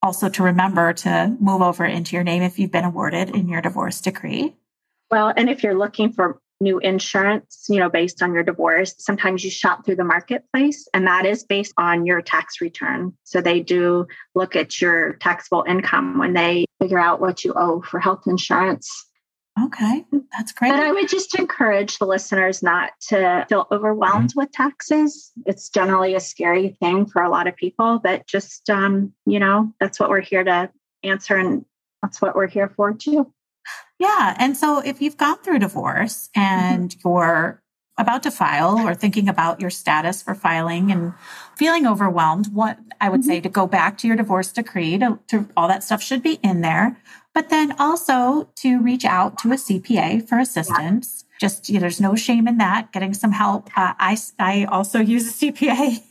Also 0.05 0.29
to 0.29 0.45
remember 0.45 0.93
to 0.93 1.37
move 1.40 1.62
over 1.62 1.85
into 1.85 2.14
your 2.14 2.23
name 2.23 2.45
if 2.45 2.61
you've 2.61 2.71
been 2.71 2.85
awarded 2.85 3.31
in 3.31 3.49
your 3.49 3.61
divorce 3.61 4.01
decree. 4.01 4.55
Well, 5.11 5.33
and 5.37 5.51
if 5.51 5.64
you're 5.64 5.77
looking 5.77 6.12
for 6.12 6.40
new 6.61 6.79
insurance, 6.79 7.66
you 7.68 7.79
know, 7.79 7.88
based 7.88 8.23
on 8.23 8.35
your 8.35 8.42
divorce, 8.42 8.94
sometimes 8.99 9.42
you 9.42 9.51
shop 9.51 9.85
through 9.85 9.96
the 9.96 10.05
marketplace 10.05 10.87
and 10.92 11.07
that 11.07 11.25
is 11.25 11.44
based 11.44 11.73
on 11.77 12.07
your 12.07 12.20
tax 12.20 12.61
return. 12.61 13.14
So 13.25 13.40
they 13.40 13.61
do 13.61 14.07
look 14.35 14.57
at 14.57 14.81
your 14.81 15.14
taxable 15.14 15.64
income 15.66 16.18
when 16.18 16.35
they 16.35 16.66
figure 16.81 16.99
out 16.99 17.20
what 17.20 17.44
you 17.44 17.55
owe 17.57 17.81
for 17.83 17.99
health 17.99 18.25
insurance. 18.27 19.07
Okay, 19.61 20.05
that's 20.33 20.53
great. 20.53 20.70
But 20.70 20.81
I 20.81 20.92
would 20.92 21.09
just 21.09 21.38
encourage 21.38 21.99
the 21.99 22.07
listeners 22.07 22.62
not 22.62 22.92
to 23.09 23.44
feel 23.49 23.66
overwhelmed 23.70 24.31
mm-hmm. 24.31 24.40
with 24.40 24.53
taxes. 24.53 25.33
It's 25.44 25.68
generally 25.68 26.14
a 26.14 26.20
scary 26.20 26.77
thing 26.81 27.07
for 27.07 27.23
a 27.23 27.31
lot 27.31 27.46
of 27.46 27.57
people, 27.57 28.01
but 28.03 28.27
just, 28.27 28.70
um, 28.70 29.12
you 29.27 29.40
know, 29.40 29.73
that's 29.81 29.99
what 29.99 30.09
we're 30.09 30.20
here 30.20 30.44
to 30.44 30.70
answer 31.03 31.37
and 31.37 31.64
that's 32.03 32.23
what 32.23 32.37
we're 32.37 32.46
here 32.46 32.73
for 32.77 32.94
too. 32.94 33.33
Yeah. 33.99 34.35
And 34.38 34.57
so 34.57 34.79
if 34.79 35.03
you've 35.03 35.18
gone 35.18 35.38
through 35.38 35.59
divorce 35.59 36.31
and 36.35 36.90
mm-hmm. 36.90 37.09
you're 37.09 37.62
about 37.99 38.23
to 38.23 38.31
file 38.31 38.79
or 38.79 38.94
thinking 38.94 39.29
about 39.29 39.61
your 39.61 39.68
status 39.68 40.23
for 40.23 40.35
filing 40.35 40.90
and 40.90 41.12
feeling 41.57 41.87
overwhelmed, 41.87 42.53
what 42.53 42.79
I 43.01 43.11
would 43.11 43.20
mm-hmm. 43.20 43.29
say 43.29 43.40
to 43.42 43.49
go 43.51 43.66
back 43.66 43.99
to 43.99 44.07
your 44.07 44.16
divorce 44.16 44.53
decree 44.53 44.96
to, 44.99 45.18
to, 45.29 45.49
all 45.57 45.68
that 45.68 45.85
stuff 45.85 46.03
should 46.03 46.23
be 46.23 46.35
in 46.42 46.62
there, 46.62 46.96
but 47.35 47.51
then 47.51 47.73
also 47.79 48.49
to 48.57 48.81
reach 48.81 49.05
out 49.05 49.38
to 49.40 49.53
a 49.53 49.57
CPA 49.57 50.27
for 50.27 50.38
assistance. 50.38 51.25
Yeah. 51.25 51.37
Just 51.40 51.68
you 51.68 51.75
know, 51.75 51.81
there's 51.81 52.01
no 52.01 52.16
shame 52.16 52.49
in 52.49 52.59
that. 52.59 52.92
Getting 52.92 53.14
some 53.14 53.33
help. 53.33 53.68
Uh, 53.77 53.94
I 53.99 54.18
I 54.38 54.64
also 54.64 54.99
use 54.99 55.42
a 55.42 55.46
CPA 55.46 56.03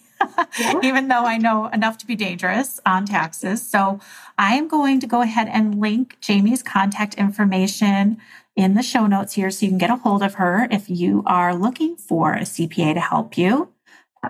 even 0.84 1.08
though 1.08 1.25
I 1.25 1.38
know 1.38 1.67
enough 1.67 1.97
to 1.99 2.08
be 2.08 2.15
dangerous 2.15 2.79
on 2.86 3.05
taxes. 3.05 3.67
So 3.67 3.99
I 4.38 4.55
am 4.55 4.67
going 4.67 4.99
to 4.99 5.08
go 5.08 5.21
ahead 5.21 5.47
and 5.47 5.79
link 5.79 6.17
Jamie's 6.21 6.63
contact 6.63 7.15
information 7.15 8.17
in 8.55 8.73
the 8.73 8.84
show 8.84 9.08
notes 9.08 9.34
here 9.34 9.51
so 9.51 9.65
you 9.65 9.71
can 9.71 9.77
get 9.77 9.89
a 9.89 9.95
hold 9.95 10.21
of 10.21 10.36
her 10.36 10.67
if 10.69 10.89
you 10.89 11.23
are 11.25 11.55
looking 11.55 11.95
for 11.95 12.34
a 12.34 12.41
CPA 12.41 12.93
to 12.93 12.99
help 12.99 13.38
you. 13.38 13.69